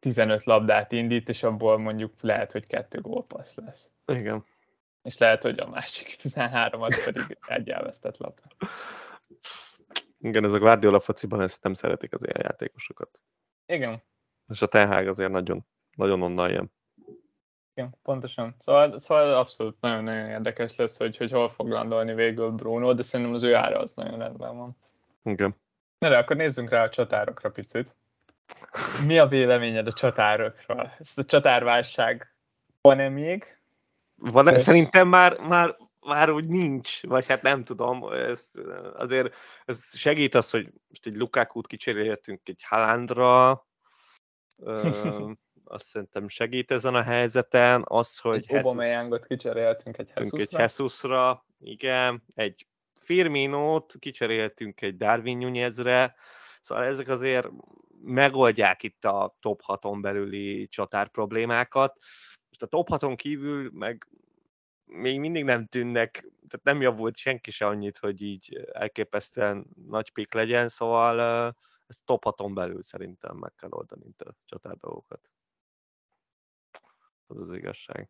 [0.00, 3.90] 15 labdát indít, és abból mondjuk lehet, hogy kettő gólpassz lesz.
[4.06, 4.44] Igen.
[5.02, 8.42] És lehet, hogy a másik 13-at pedig egy elvesztett labda.
[10.20, 13.20] Igen, ez a Guardiola fociban ezt nem szeretik az ilyen játékosokat.
[13.68, 14.02] Igen.
[14.48, 15.66] És a Tenhág azért nagyon,
[15.96, 16.72] nagyon onnan jön.
[17.74, 18.54] Igen, pontosan.
[18.58, 23.34] Szóval, szóval abszolút nagyon-nagyon érdekes lesz, hogy, hogy hol fog landolni végül Bruno, de szerintem
[23.34, 24.76] az ő ára az nagyon rendben van.
[25.22, 25.56] Igen.
[25.98, 27.96] Na de akkor nézzünk rá a csatárokra picit.
[29.06, 30.94] Mi a véleményed a csatárokról?
[30.98, 32.34] Ezt a csatárválság
[32.80, 33.58] van-e még?
[34.14, 34.62] Van, és...
[34.62, 35.76] Szerintem már, már,
[36.08, 38.12] már úgy nincs, vagy hát nem tudom.
[38.12, 38.44] Ez,
[38.94, 39.34] azért
[39.64, 43.66] ez segít az, hogy most egy Lukákút kicseréltünk egy Halandra,
[45.64, 47.84] azt szerintem segít ezen a helyzeten.
[47.86, 50.38] Az, hogy egy Aubameyang-ot kicseréltünk egy Jesusra.
[50.38, 52.22] Egy Jesusra, igen.
[52.34, 52.66] Egy
[53.00, 56.14] Firminót kicseréltünk egy Darwin Nunezre.
[56.60, 57.48] Szóval ezek azért
[58.02, 61.98] megoldják itt a top 6-on belüli csatár problémákat.
[62.48, 64.06] Most a top 6-on kívül meg
[64.88, 66.10] még mindig nem tűnnek,
[66.48, 71.20] tehát nem javult senki se annyit, hogy így elképesztően nagy pik legyen, szóval
[71.86, 75.20] ezt top 6 belül szerintem meg kell oldani itt a csatár dolgokat.
[77.26, 78.08] az az igazság.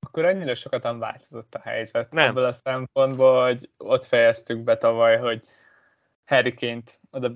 [0.00, 2.12] Akkor annyira sokat nem változott a helyzet.
[2.12, 2.28] Nem.
[2.28, 5.46] Ebből a szempontból, hogy ott fejeztük be tavaly, hogy
[6.24, 7.32] Harry-ként oda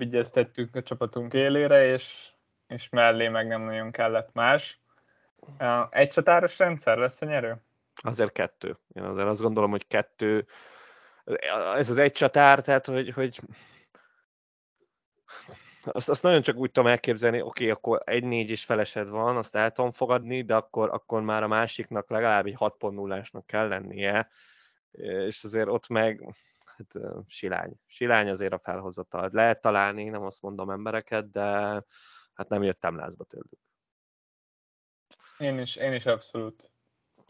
[0.71, 2.31] a csapatunk élére, és,
[2.67, 4.79] és mellé meg nem nagyon kellett más.
[5.89, 7.61] Egy csatáros rendszer lesz a nyerő?
[8.01, 8.77] Azért kettő.
[8.93, 10.47] Én azért azt gondolom, hogy kettő.
[11.75, 13.39] Ez az egy csatár, tehát hogy, hogy
[15.83, 19.37] azt, azt nagyon csak úgy tudom elképzelni, oké, okay, akkor egy négy is felesed van,
[19.37, 24.29] azt el tudom fogadni, de akkor, akkor már a másiknak legalább egy 6.0-ásnak kell lennie,
[24.91, 26.35] és azért ott meg
[26.65, 27.73] hát, silány.
[27.85, 29.29] Silány azért a felhozatal.
[29.31, 31.41] Lehet találni, nem azt mondom embereket, de
[32.33, 33.59] hát nem jöttem lázba tőlük.
[35.37, 36.71] Én is, én is abszolút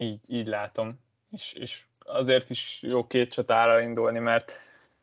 [0.00, 1.00] így, így látom.
[1.30, 4.52] És, és azért is jó két csatára indulni, mert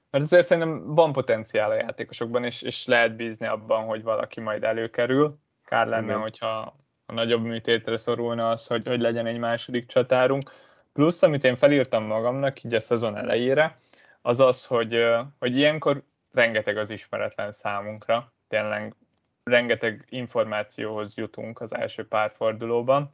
[0.10, 4.64] mert azért szerintem van potenciál a játékosokban, és, és lehet bízni abban, hogy valaki majd
[4.64, 5.38] előkerül.
[5.66, 6.20] Kár lenne, Igen.
[6.20, 6.76] hogyha
[7.06, 10.52] a nagyobb műtétre szorulna az, hogy, hogy legyen egy második csatárunk.
[10.94, 13.78] Plusz, amit én felírtam magamnak így a szezon elejére,
[14.22, 15.04] az az, hogy,
[15.40, 18.32] hogy ilyenkor rengeteg az ismeretlen számunkra.
[18.48, 18.96] Tényleg
[19.44, 23.12] rengeteg információhoz jutunk az első pár fordulóban,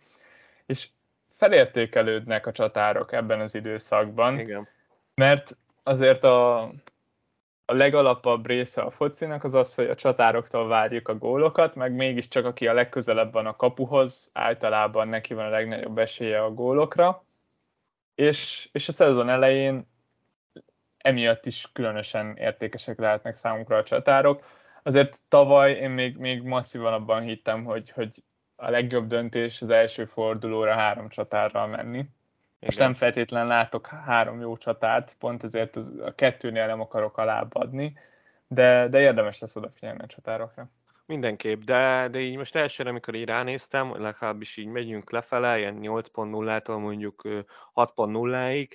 [0.65, 0.87] és
[1.35, 4.67] felértékelődnek a csatárok ebben az időszakban, Igen.
[5.15, 6.61] mert azért a,
[7.65, 12.45] a legalapabb része a focinak az az, hogy a csatároktól várjuk a gólokat, meg mégiscsak
[12.45, 17.23] aki a legközelebb van a kapuhoz, általában neki van a legnagyobb esélye a gólokra,
[18.15, 19.91] és, és a szezon elején
[20.97, 24.41] emiatt is különösen értékesek lehetnek számunkra a csatárok.
[24.83, 28.23] Azért tavaly én még, még masszívan abban hittem, hogy, hogy
[28.55, 32.05] a legjobb döntés az első fordulóra három csatárral menni.
[32.59, 37.55] És nem feltétlen látok három jó csatát, pont ezért az, a kettőnél nem akarok alább
[37.55, 37.97] adni,
[38.47, 40.69] de, de érdemes lesz odafigyelni a csatárokra.
[41.05, 46.79] Mindenképp, de, de így most elsőre, amikor így ránéztem, legalábbis így megyünk lefele, ilyen 8.0-tól
[46.79, 47.21] mondjuk
[47.75, 48.69] 6.0-ig,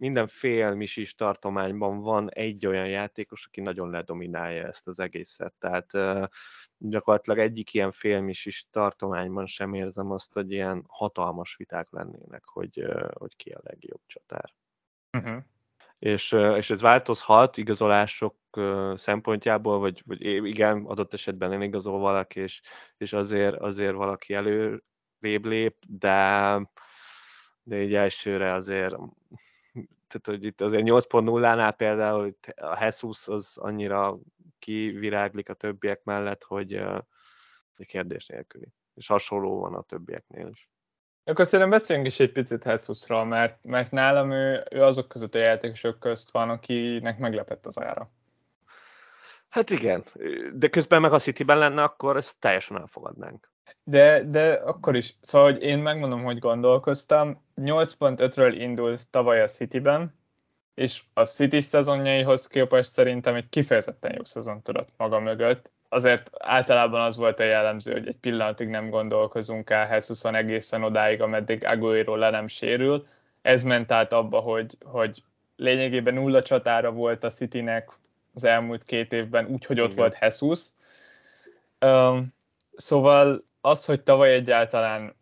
[0.00, 5.52] minden félmisis tartományban van egy olyan játékos, aki nagyon ledominálja ezt az egészet.
[5.58, 5.90] Tehát
[6.78, 13.36] gyakorlatilag egyik ilyen félmisis tartományban sem érzem azt, hogy ilyen hatalmas viták lennének, hogy, hogy
[13.36, 14.52] ki a legjobb csatár.
[15.12, 15.42] Uh-huh.
[15.98, 18.36] És, és ez változhat igazolások
[18.96, 22.60] szempontjából, vagy, vagy igen, adott esetben nem igazol valaki, és,
[22.96, 26.60] és azért, azért valaki előrébb lép, de,
[27.62, 28.94] de így elsőre azért
[30.10, 34.18] tehát hogy itt azért 8.0-nál például a Jesus az annyira
[34.58, 36.72] kiviráglik a többiek mellett, hogy
[37.76, 38.68] egy kérdés nélküli.
[38.94, 40.68] És hasonló van a többieknél is.
[41.24, 45.38] Akkor szerintem beszéljünk is egy picit Jesusról, mert, mert nálam ő, ő azok között a
[45.38, 48.10] játékosok közt van, akinek meglepett az ára.
[49.48, 50.04] Hát igen,
[50.52, 53.49] de közben meg a City-ben lenne, akkor ezt teljesen elfogadnánk.
[53.84, 60.14] De, de akkor is, szóval hogy én megmondom, hogy gondolkoztam, 8.5-ről indult tavaly a City-ben,
[60.74, 65.70] és a City szezonjaihoz képest szerintem egy kifejezetten jó szezon tudott maga mögött.
[65.88, 71.22] Azért általában az volt a jellemző, hogy egy pillanatig nem gondolkozunk el Hesuson egészen odáig,
[71.22, 73.06] ameddig Aguero le nem sérül.
[73.42, 75.22] Ez ment át abba, hogy, hogy
[75.56, 77.90] lényegében nulla csatára volt a Citynek
[78.34, 79.98] az elmúlt két évben, úgyhogy ott Igen.
[79.98, 80.60] volt Jesus.
[81.80, 82.34] Um,
[82.76, 85.14] szóval az, hogy tavaly egyáltalán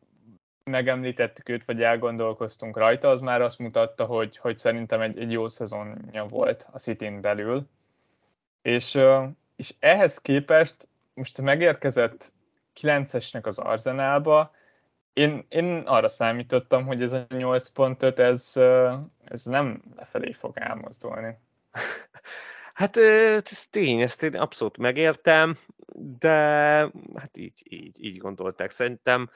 [0.65, 5.49] megemlítettük őt, vagy elgondolkoztunk rajta, az már azt mutatta, hogy, hogy szerintem egy, egy jó
[5.49, 7.69] szezonja volt a city belül.
[8.63, 8.99] És,
[9.57, 12.33] és ehhez képest most megérkezett
[12.81, 14.51] 9-esnek az arzenálba,
[15.13, 18.53] én, én arra számítottam, hogy ez a 8.5, ez,
[19.25, 21.39] ez nem lefelé fog elmozdulni.
[22.75, 25.59] Hát ez tény, ezt én abszolút megértem,
[25.99, 26.31] de
[27.15, 28.71] hát így, így, így gondolták.
[28.71, 29.31] Szerintem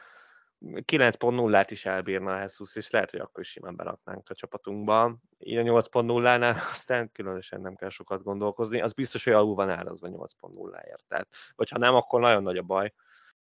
[0.63, 5.17] 9.0-át is elbírna a Jesus, és lehet, hogy akkor is simán beraknánk a csapatunkba.
[5.39, 8.81] Így a 8.0-nál aztán különösen nem kell sokat gondolkozni.
[8.81, 11.05] Az biztos, hogy alul van árazva 8.0-ért.
[11.09, 12.93] Tehát, vagy ha nem, akkor nagyon nagy a baj.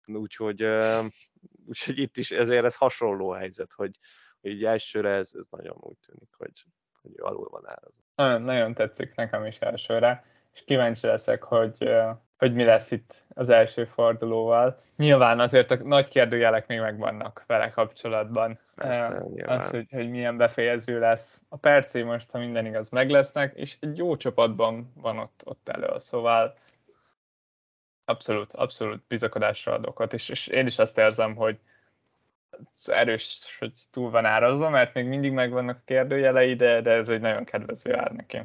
[0.06, 0.64] Úgyhogy,
[1.70, 3.98] úgyhogy itt is ezért ez hasonló helyzet, hogy,
[4.42, 6.66] hogy elsőre ez, ez nagyon úgy tűnik, hogy,
[7.02, 8.02] hogy alul van árazva.
[8.16, 11.90] Nagyon, nagyon tetszik nekem is elsőre, és kíváncsi leszek, hogy,
[12.44, 14.78] hogy mi lesz itt az első fordulóval.
[14.98, 18.60] Nyilván azért a nagy kérdőjelek még megvannak vele kapcsolatban.
[18.76, 21.42] Persze, az, hogy, hogy milyen befejező lesz.
[21.50, 25.70] A percé most, ha minden igaz, meg lesznek, és egy jó csapatban van ott, ott
[25.70, 26.54] elő, szóval
[28.06, 31.60] abszolút, abszolút bizakodásra adok ott, és, és én is azt érzem, hogy
[32.86, 37.22] erős, hogy túl van árazva, mert még mindig megvannak a kérdőjelei, de, de ez egy
[37.22, 38.42] nagyon kedvező ár neki.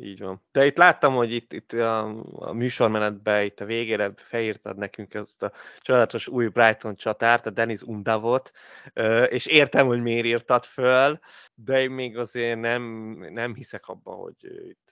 [0.00, 0.42] Így van.
[0.52, 5.42] De itt láttam, hogy itt, itt a, a műsormenetben, itt a végére felírtad nekünk ezt
[5.42, 8.52] a csodálatos új Brighton csatárt, a Denis Undavot,
[9.28, 11.18] és értem, hogy miért írtad föl,
[11.54, 12.82] de én még azért nem,
[13.30, 14.88] nem hiszek abba, hogy itt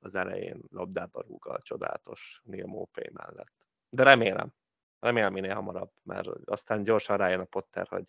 [0.00, 3.52] az elején labdába rúg a csodálatos Neil Mopé mellett.
[3.90, 4.52] De remélem.
[5.00, 8.04] Remélem minél hamarabb, mert aztán gyorsan rájön a Potter, hogy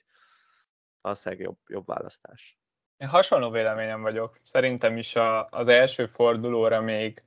[1.02, 2.61] valószínűleg jobb, jobb választás.
[3.02, 4.40] Én hasonló véleményem vagyok.
[4.44, 7.24] Szerintem is a, az első fordulóra még,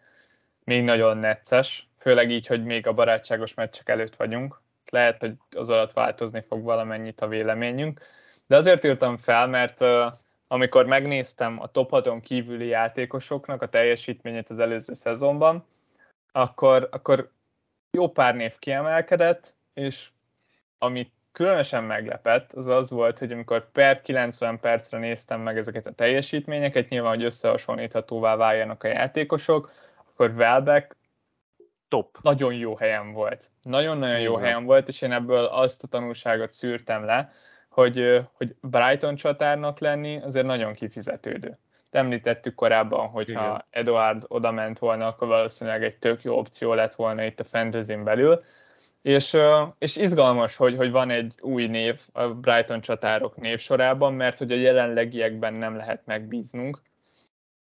[0.65, 4.61] még nagyon necces, főleg így, hogy még a barátságos meccsek előtt vagyunk.
[4.91, 8.01] Lehet, hogy az alatt változni fog valamennyit a véleményünk.
[8.47, 10.13] De azért írtam fel, mert uh,
[10.49, 15.67] amikor megnéztem a top 6 kívüli játékosoknak a teljesítményét az előző szezonban,
[16.33, 17.31] akkor, akkor
[17.91, 20.09] jó pár név kiemelkedett, és
[20.79, 25.93] amit különösen meglepett, az az volt, hogy amikor per 90 percre néztem meg ezeket a
[25.93, 30.97] teljesítményeket, nyilván, hogy összehasonlíthatóvá váljanak a játékosok, akkor Welbeck
[31.89, 32.19] Top.
[32.23, 33.51] nagyon jó helyen volt.
[33.63, 37.33] Nagyon-nagyon jó helyen volt, és én ebből azt a tanulságot szűrtem le,
[37.69, 41.59] hogy, hogy Brighton csatárnak lenni azért nagyon kifizetődő.
[41.91, 43.43] Említettük korábban, hogy Igen.
[43.43, 47.45] ha Eduard oda ment volna, akkor valószínűleg egy tök jó opció lett volna itt a
[47.45, 48.45] fantasy belül,
[49.05, 49.37] és,
[49.79, 54.57] és izgalmas, hogy, hogy van egy új név a Brighton csatárok névsorában, mert hogy a
[54.57, 56.83] jelenlegiekben nem lehet megbíznunk.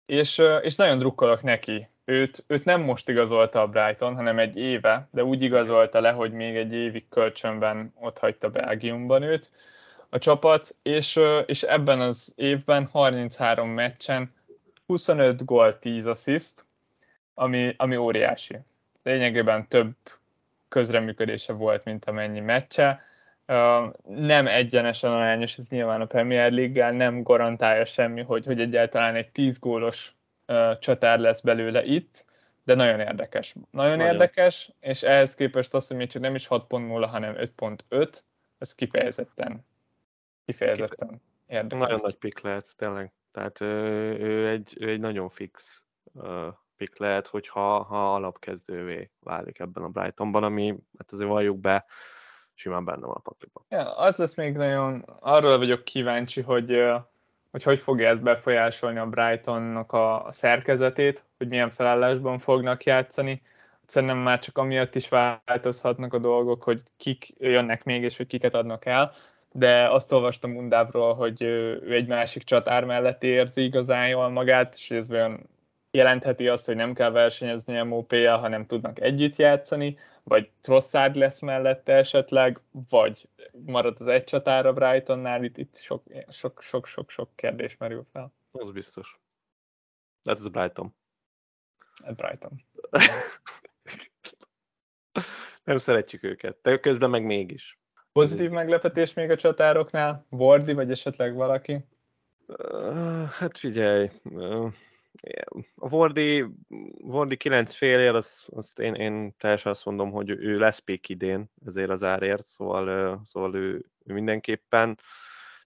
[0.06, 1.88] És, és nagyon drukkolok neki.
[2.06, 6.32] Őt, őt nem most igazolta a Brighton, hanem egy éve, de úgy igazolta le, hogy
[6.32, 9.52] még egy évig kölcsönben ott hagyta Belgiumban őt
[10.10, 14.34] a csapat, és, és ebben az évben 33 meccsen
[14.86, 16.66] 25 gól, 10 assziszt,
[17.34, 18.58] ami, ami óriási.
[19.04, 19.96] Lényegében több
[20.70, 23.02] közreműködése volt, mint amennyi meccse.
[24.04, 29.32] Nem egyenesen arányos, ez nyilván a Premier league nem garantálja semmi, hogy, hogy egyáltalán egy
[29.32, 30.16] 10 gólos
[30.80, 32.26] csatár lesz belőle itt,
[32.64, 33.56] de nagyon érdekes.
[33.72, 34.12] Nagyon, nagyon.
[34.14, 38.20] érdekes, és ehhez képest az, hogy még csak nem is 6.0, hanem 5.5,
[38.58, 39.66] ez kifejezetten,
[40.46, 41.88] kifejezetten érdekes.
[41.88, 43.12] Nagyon nagy pick lehet, tényleg.
[43.32, 43.68] Tehát ő,
[44.20, 45.84] ő, egy, ő egy nagyon fix
[46.80, 51.86] pick lehet, hogyha ha alapkezdővé válik ebben a Brightonban, ami hát azért valljuk be,
[52.54, 53.64] simán benne van a pakliban.
[53.70, 56.78] Ja, az lesz még nagyon, arról vagyok kíváncsi, hogy
[57.52, 63.42] hogy hogy fogja ez befolyásolni a Brightonnak a, szerkezetét, hogy milyen felállásban fognak játszani.
[63.86, 68.54] Szerintem már csak amiatt is változhatnak a dolgok, hogy kik jönnek még, és hogy kiket
[68.54, 69.12] adnak el,
[69.52, 74.92] de azt olvastam Undávról, hogy ő egy másik csatár mellett érzi igazán jól magát, és
[74.92, 75.50] ez olyan
[75.92, 81.40] jelentheti azt, hogy nem kell versenyezni a mop hanem tudnak együtt játszani, vagy Trossard lesz
[81.40, 83.30] mellette esetleg, vagy
[83.66, 88.34] marad az egy csatára Brightonnál, itt, itt sok, sok, sok, sok, sok kérdés merül fel.
[88.52, 89.20] Az biztos.
[90.24, 90.96] De hát ez Brighton.
[92.04, 92.64] Ez Brighton.
[95.64, 97.80] nem szeretjük őket, de közben meg mégis.
[98.12, 100.26] Pozitív meglepetés még a csatároknál?
[100.30, 101.86] Wardi, vagy esetleg valaki?
[103.30, 104.10] Hát figyelj,
[105.76, 106.46] a Vordi,
[107.02, 111.52] Vordi 9 félért, azt, azt én, én teljesen azt mondom, hogy ő lesz pék idén
[111.66, 115.00] ezért az árért, szóval, szóval ő, ő mindenképpen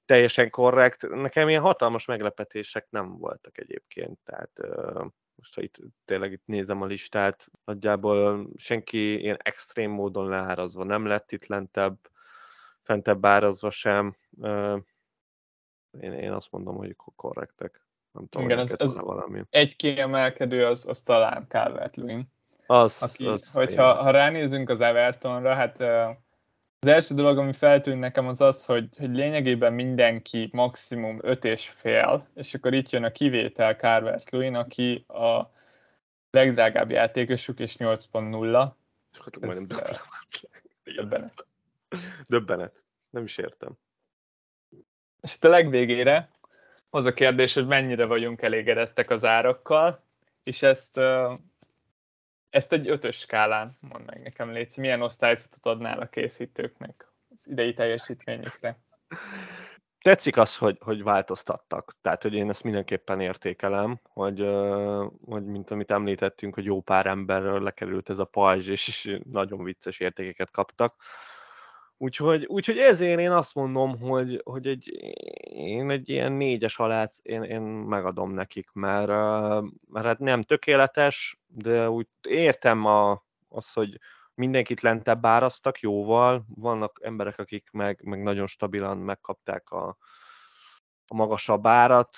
[0.05, 1.09] teljesen korrekt.
[1.09, 4.59] Nekem ilyen hatalmas meglepetések nem voltak egyébként, tehát
[5.35, 11.05] most ha itt tényleg itt nézem a listát, nagyjából senki ilyen extrém módon leárazva nem
[11.05, 11.97] lett itt lentebb,
[12.81, 14.15] fentebb árazva sem.
[15.99, 17.85] Én, én azt mondom, hogy korrektek.
[18.13, 19.41] Nem tudom, Igen, ez, ez valami.
[19.49, 22.31] egy kiemelkedő az, az talán calvert -Lewin.
[22.65, 25.79] Az, aki, az, hogyha ha ránézünk az Evertonra, hát
[26.79, 31.69] az első dolog, ami feltűnt nekem az az, hogy, hogy lényegében mindenki maximum 5 és
[31.69, 35.51] fél, és akkor itt jön a kivétel calvert -Lewin, aki a
[36.31, 38.73] legdrágább játékosuk, és 8.0.
[39.41, 39.67] Ez,
[40.95, 41.47] döbbenet.
[42.27, 42.83] Döbbenet.
[43.09, 43.71] Nem is értem.
[45.21, 46.29] És a legvégére
[46.93, 50.03] az a kérdés, hogy mennyire vagyunk elégedettek az árakkal,
[50.43, 50.99] és ezt,
[52.49, 57.73] ezt egy ötös skálán, mondd meg nekem, Léci, milyen osztályzatot adnál a készítőknek az idei
[57.73, 58.79] teljesítményükre?
[60.01, 61.95] Tetszik az, hogy, hogy változtattak.
[62.01, 64.39] Tehát, hogy én ezt mindenképpen értékelem, hogy,
[65.25, 69.99] hogy mint amit említettünk, hogy jó pár emberről lekerült ez a pajzs, és nagyon vicces
[69.99, 70.95] értékeket kaptak.
[71.97, 74.91] Úgyhogy, úgyhogy ezért én azt mondom, hogy, hogy egy,
[75.53, 79.07] én egy ilyen négyes alát én, én megadom nekik, mert,
[79.87, 83.99] mert hát nem tökéletes, de úgy értem a, az, hogy
[84.35, 89.97] mindenkit lentebb áraztak jóval, vannak emberek, akik meg, meg nagyon stabilan megkapták a,
[91.07, 92.09] a magasabb árat,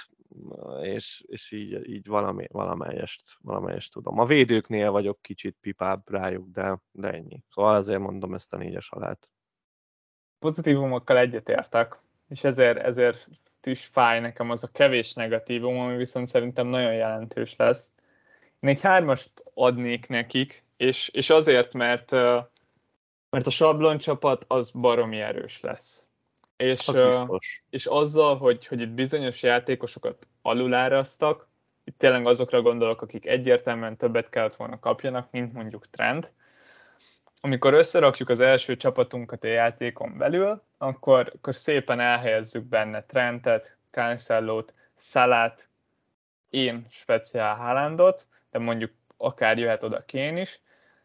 [0.82, 4.20] és, és így, így valami, valamelyest, valamelyest tudom.
[4.20, 7.44] A védőknél vagyok kicsit pipább rájuk, de, de ennyi.
[7.50, 9.30] Szóval azért mondom ezt a négyes alát.
[10.46, 12.00] Pozitívumokkal egyetértek,
[12.30, 13.28] és ezért, ezért
[13.64, 17.92] is fáj nekem az a kevés negatívum, ami viszont szerintem nagyon jelentős lesz.
[18.60, 22.12] Én egy hármast adnék nekik, és, és azért, mert,
[23.30, 26.06] mert a sablon csapat az baromi erős lesz.
[26.58, 27.24] És, az
[27.70, 31.48] és azzal, hogy, hogy itt bizonyos játékosokat alulárasztak,
[31.84, 36.34] itt tényleg azokra gondolok, akik egyértelműen többet kellett volna kapjanak, mint mondjuk Trent,
[37.42, 44.74] amikor összerakjuk az első csapatunkat a játékon belül, akkor, akkor szépen elhelyezzük benne Trentet, Cancellót,
[44.96, 45.70] Szalát,
[46.50, 50.60] én speciál Haalandot, de mondjuk akár jöhet oda Kén is,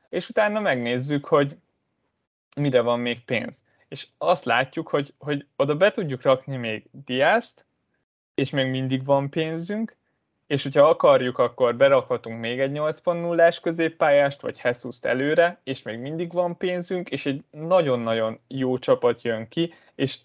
[0.08, 1.56] és utána megnézzük, hogy
[2.56, 3.64] mire van még pénz.
[3.88, 7.64] És azt látjuk, hogy, hogy oda be tudjuk rakni még Diászt,
[8.34, 9.96] és még mindig van pénzünk,
[10.50, 16.32] és hogyha akarjuk, akkor berakhatunk még egy 8.0-ás középpályást, vagy jesus előre, és még mindig
[16.32, 20.18] van pénzünk, és egy nagyon-nagyon jó csapat jön ki, és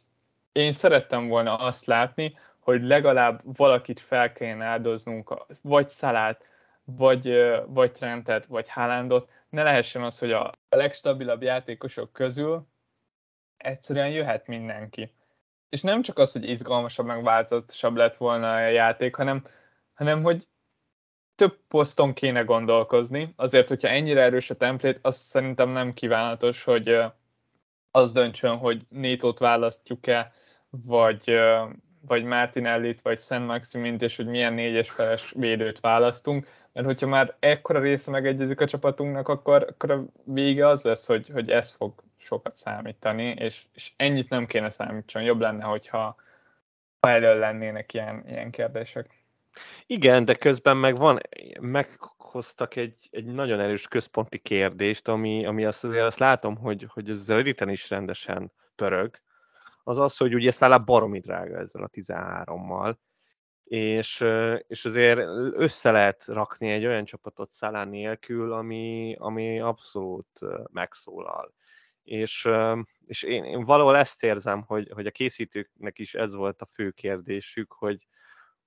[0.51, 6.49] én szerettem volna azt látni, hogy legalább valakit fel kellene áldoznunk, vagy Szalát,
[6.83, 7.33] vagy,
[7.67, 12.67] vagy Trentet, vagy Haalandot, ne lehessen az, hogy a legstabilabb játékosok közül
[13.57, 15.11] egyszerűen jöhet mindenki.
[15.69, 19.43] És nem csak az, hogy izgalmasabb, meg változatosabb lett volna a játék, hanem,
[19.95, 20.47] hanem hogy
[21.35, 23.33] több poszton kéne gondolkozni.
[23.35, 26.99] Azért, hogyha ennyire erős a templét, az szerintem nem kívánatos, hogy
[27.91, 30.33] az döntsön, hogy Nétót választjuk-e,
[30.69, 31.39] vagy,
[32.07, 37.35] vagy Martinellit, vagy Szent Maximint, és hogy milyen négyes feles védőt választunk, mert hogyha már
[37.39, 42.03] ekkora része megegyezik a csapatunknak, akkor, akkor a vége az lesz, hogy, hogy ez fog
[42.17, 45.21] sokat számítani, és, és ennyit nem kéne számítson.
[45.21, 46.15] Jobb lenne, hogyha
[46.99, 49.24] ha elől lennének ilyen, ilyen kérdések.
[49.85, 51.19] Igen, de közben meg van,
[51.59, 57.09] meghoztak egy, egy nagyon erős központi kérdést, ami, ami azt azért azt látom, hogy, hogy
[57.09, 59.19] ez Redditen is rendesen pörög,
[59.83, 62.95] az az, hogy ugye Szállá baromi drága ezzel a 13-mal,
[63.63, 64.25] és,
[64.67, 65.19] és azért
[65.53, 70.39] össze lehet rakni egy olyan csapatot Szalán nélkül, ami, ami abszolút
[70.71, 71.53] megszólal.
[72.03, 72.49] És,
[73.05, 76.91] és én, én valahol ezt érzem, hogy, hogy a készítőknek is ez volt a fő
[76.91, 78.07] kérdésük, hogy,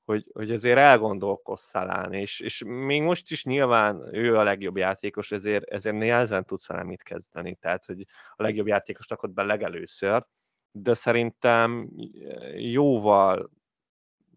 [0.09, 5.33] hogy, hogy azért elgondolkozz Szalán, és, és még most is nyilván ő a legjobb játékos,
[5.33, 8.07] ezért, ezért nehezen tudsz vele mit kezdeni, tehát hogy
[8.37, 10.27] a legjobb játékos rakott be legelőször,
[10.71, 11.91] de szerintem
[12.57, 13.51] jóval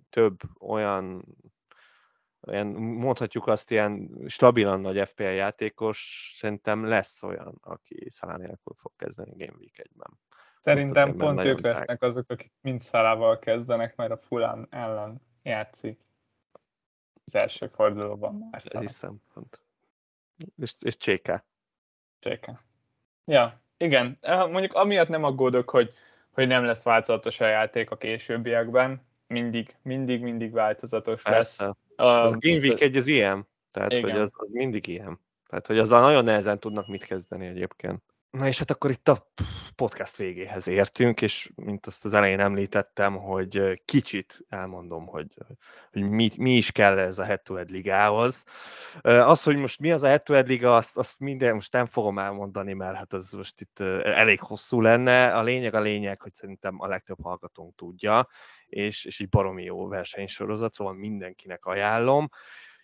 [0.10, 1.26] több olyan,
[2.48, 8.92] olyan mondhatjuk azt, ilyen stabilan nagy FPL játékos, szerintem lesz olyan, aki Szalá nélkül fog
[8.96, 10.20] kezdeni Game Week 1-ben.
[10.60, 16.00] Szerintem pont ők lesznek azok, akik mind Szalával kezdenek, mert a Fulán ellen játszik
[17.26, 19.62] az első fordulóban már Ez is szempont.
[20.58, 21.46] És, és Cséke.
[22.20, 22.64] Cséke.
[23.26, 24.18] Ja, igen.
[24.22, 25.94] Mondjuk amiatt nem aggódok, hogy,
[26.32, 31.66] hogy nem lesz változatos a játék a későbbiekben, mindig, mindig, mindig változatos Persze.
[31.66, 31.76] lesz.
[31.96, 34.04] A, Game Week 1 az ilyen, tehát igen.
[34.04, 35.20] hogy az, az mindig ilyen.
[35.48, 38.04] Tehát, hogy azzal nagyon nehezen tudnak mit kezdeni egyébként.
[38.32, 39.32] Na és hát akkor itt a
[39.76, 45.28] podcast végéhez értünk, és mint azt az elején említettem, hogy kicsit elmondom, hogy,
[45.92, 48.44] hogy mi, mi is kell ez a head-to-head ligához.
[49.02, 52.74] Az, hogy most mi az a head-to-head liga, azt, azt minden most nem fogom elmondani,
[52.74, 55.36] mert hát ez most itt elég hosszú lenne.
[55.36, 58.28] A lényeg a lényeg, hogy szerintem a legtöbb hallgatónk tudja,
[58.66, 62.30] és, és egy baromi jó versenysorozat, szóval mindenkinek ajánlom.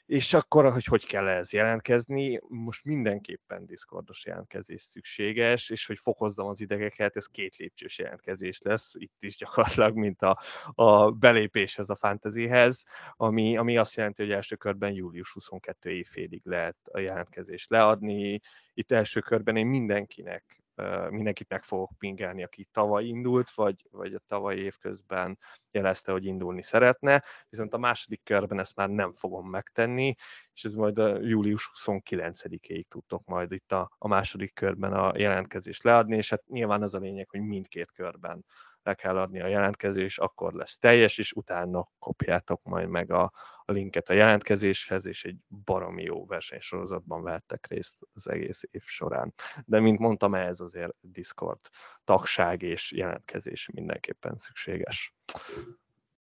[0.07, 6.47] És akkor, hogy hogy kell ez jelentkezni, most mindenképpen Discordos jelentkezés szükséges, és hogy fokozzam
[6.47, 11.95] az idegeket, ez két lépcsős jelentkezés lesz, itt is gyakorlatilag, mint a, a belépéshez a
[11.95, 12.83] fantasyhez,
[13.15, 18.39] ami, ami azt jelenti, hogy első körben július 22 évfélig lehet a jelentkezést leadni.
[18.73, 20.61] Itt első körben én mindenkinek
[21.09, 25.37] mindenkit meg fogok pingelni, aki tavaly indult, vagy, vagy a tavalyi év közben
[25.71, 30.15] jelezte, hogy indulni szeretne, viszont a második körben ezt már nem fogom megtenni,
[30.53, 35.83] és ez majd a július 29-ig tudtok majd itt a, a második körben a jelentkezést
[35.83, 38.45] leadni, és hát nyilván az a lényeg, hogy mindkét körben
[38.87, 43.31] le kell adni a jelentkezés, akkor lesz teljes, és utána kopjátok majd meg a,
[43.65, 45.35] a linket a jelentkezéshez, és egy
[45.65, 49.33] baromi jó versenysorozatban vehettek részt az egész év során.
[49.65, 51.59] De mint mondtam, ez azért Discord
[52.03, 55.15] tagság és jelentkezés mindenképpen szükséges.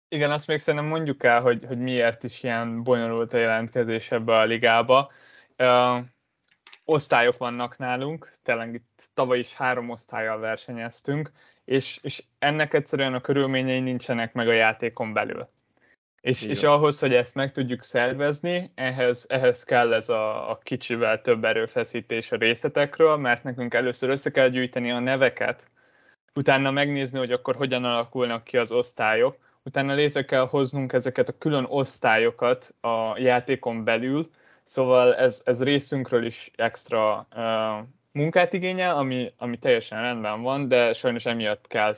[0.08, 4.38] Igen, azt még szerintem mondjuk el, hogy, hogy miért is ilyen bonyolult a jelentkezés ebbe
[4.38, 5.12] a ligába.
[6.84, 11.30] Osztályok vannak nálunk, tényleg itt tavaly is három osztályjal versenyeztünk,
[11.64, 15.48] és, és ennek egyszerűen a körülményei nincsenek meg a játékon belül.
[16.20, 21.20] És, és ahhoz, hogy ezt meg tudjuk szervezni, ehhez, ehhez kell ez a, a kicsivel
[21.20, 25.70] több erőfeszítés a részletekről, mert nekünk először össze kell gyűjteni a neveket,
[26.34, 31.38] utána megnézni, hogy akkor hogyan alakulnak ki az osztályok, utána létre kell hoznunk ezeket a
[31.38, 34.30] külön osztályokat a játékon belül,
[34.64, 40.92] szóval ez, ez részünkről is extra uh, munkát igényel, ami, ami teljesen rendben van, de
[40.92, 41.94] sajnos emiatt kell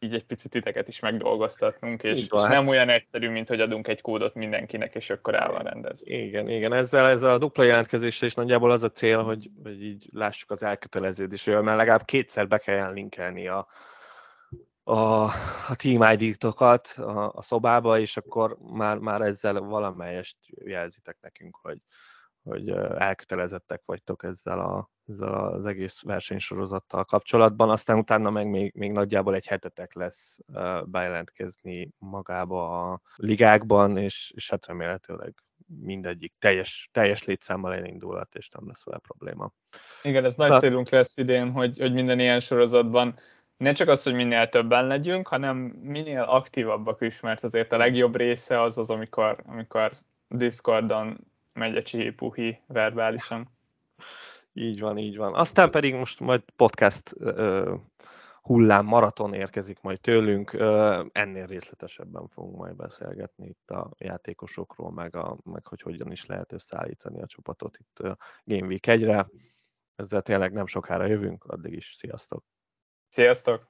[0.00, 2.68] így egy picit titeket is megdolgoztatnunk, és, és nem hát.
[2.68, 6.14] olyan egyszerű, mint hogy adunk egy kódot mindenkinek, és akkor el van rendezve.
[6.14, 10.08] Igen, igen, ezzel, ezzel a dupla jelentkezéssel is nagyjából az a cél, hogy, hogy így
[10.12, 13.66] lássuk az elköteleződést, mert legalább kétszer be kell linkelni a,
[14.88, 15.24] a,
[15.68, 21.78] a Team ID-tokat a, a szobába, és akkor már, már ezzel valamelyest jelzitek nekünk, hogy,
[22.42, 27.70] hogy elkötelezettek vagytok ezzel, a, ezzel az egész versenysorozattal kapcsolatban.
[27.70, 30.38] Aztán utána meg még, még nagyjából egy hetetek lesz
[30.84, 35.34] bejelentkezni magába a ligákban, és, és hát remélhetőleg
[35.80, 39.52] mindegyik teljes, teljes létszámmal elindulhat, és nem lesz vele probléma.
[40.02, 43.18] Igen, ez nagy célunk lesz idén, hogy, hogy minden ilyen sorozatban
[43.58, 48.16] ne csak az, hogy minél többen legyünk, hanem minél aktívabbak is, mert azért a legjobb
[48.16, 49.92] része az az, amikor, amikor
[50.28, 51.18] Discordon
[51.52, 52.14] megy a csihi
[52.66, 53.48] verbálisan.
[54.52, 55.34] Így van, így van.
[55.34, 57.80] Aztán pedig most majd podcast uh,
[58.42, 65.16] hullám maraton érkezik majd tőlünk, uh, ennél részletesebben fogunk majd beszélgetni itt a játékosokról, meg,
[65.16, 67.98] a, meg hogy hogyan is lehet összeállítani a csapatot itt
[68.44, 69.28] Game Week 1-re.
[69.96, 72.44] Ezzel tényleg nem sokára jövünk, addig is sziasztok!
[73.08, 73.66] Sziasztok!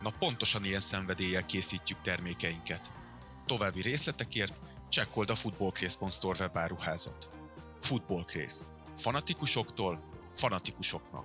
[0.00, 2.92] Na pontosan ilyen szenvedéllyel készítjük termékeinket.
[3.46, 7.47] További részletekért csekkold a footballcraze.store webáruházat.
[7.80, 8.64] Football Craze.
[8.96, 10.00] Fanatikusoktól
[10.34, 11.24] fanatikusoknak.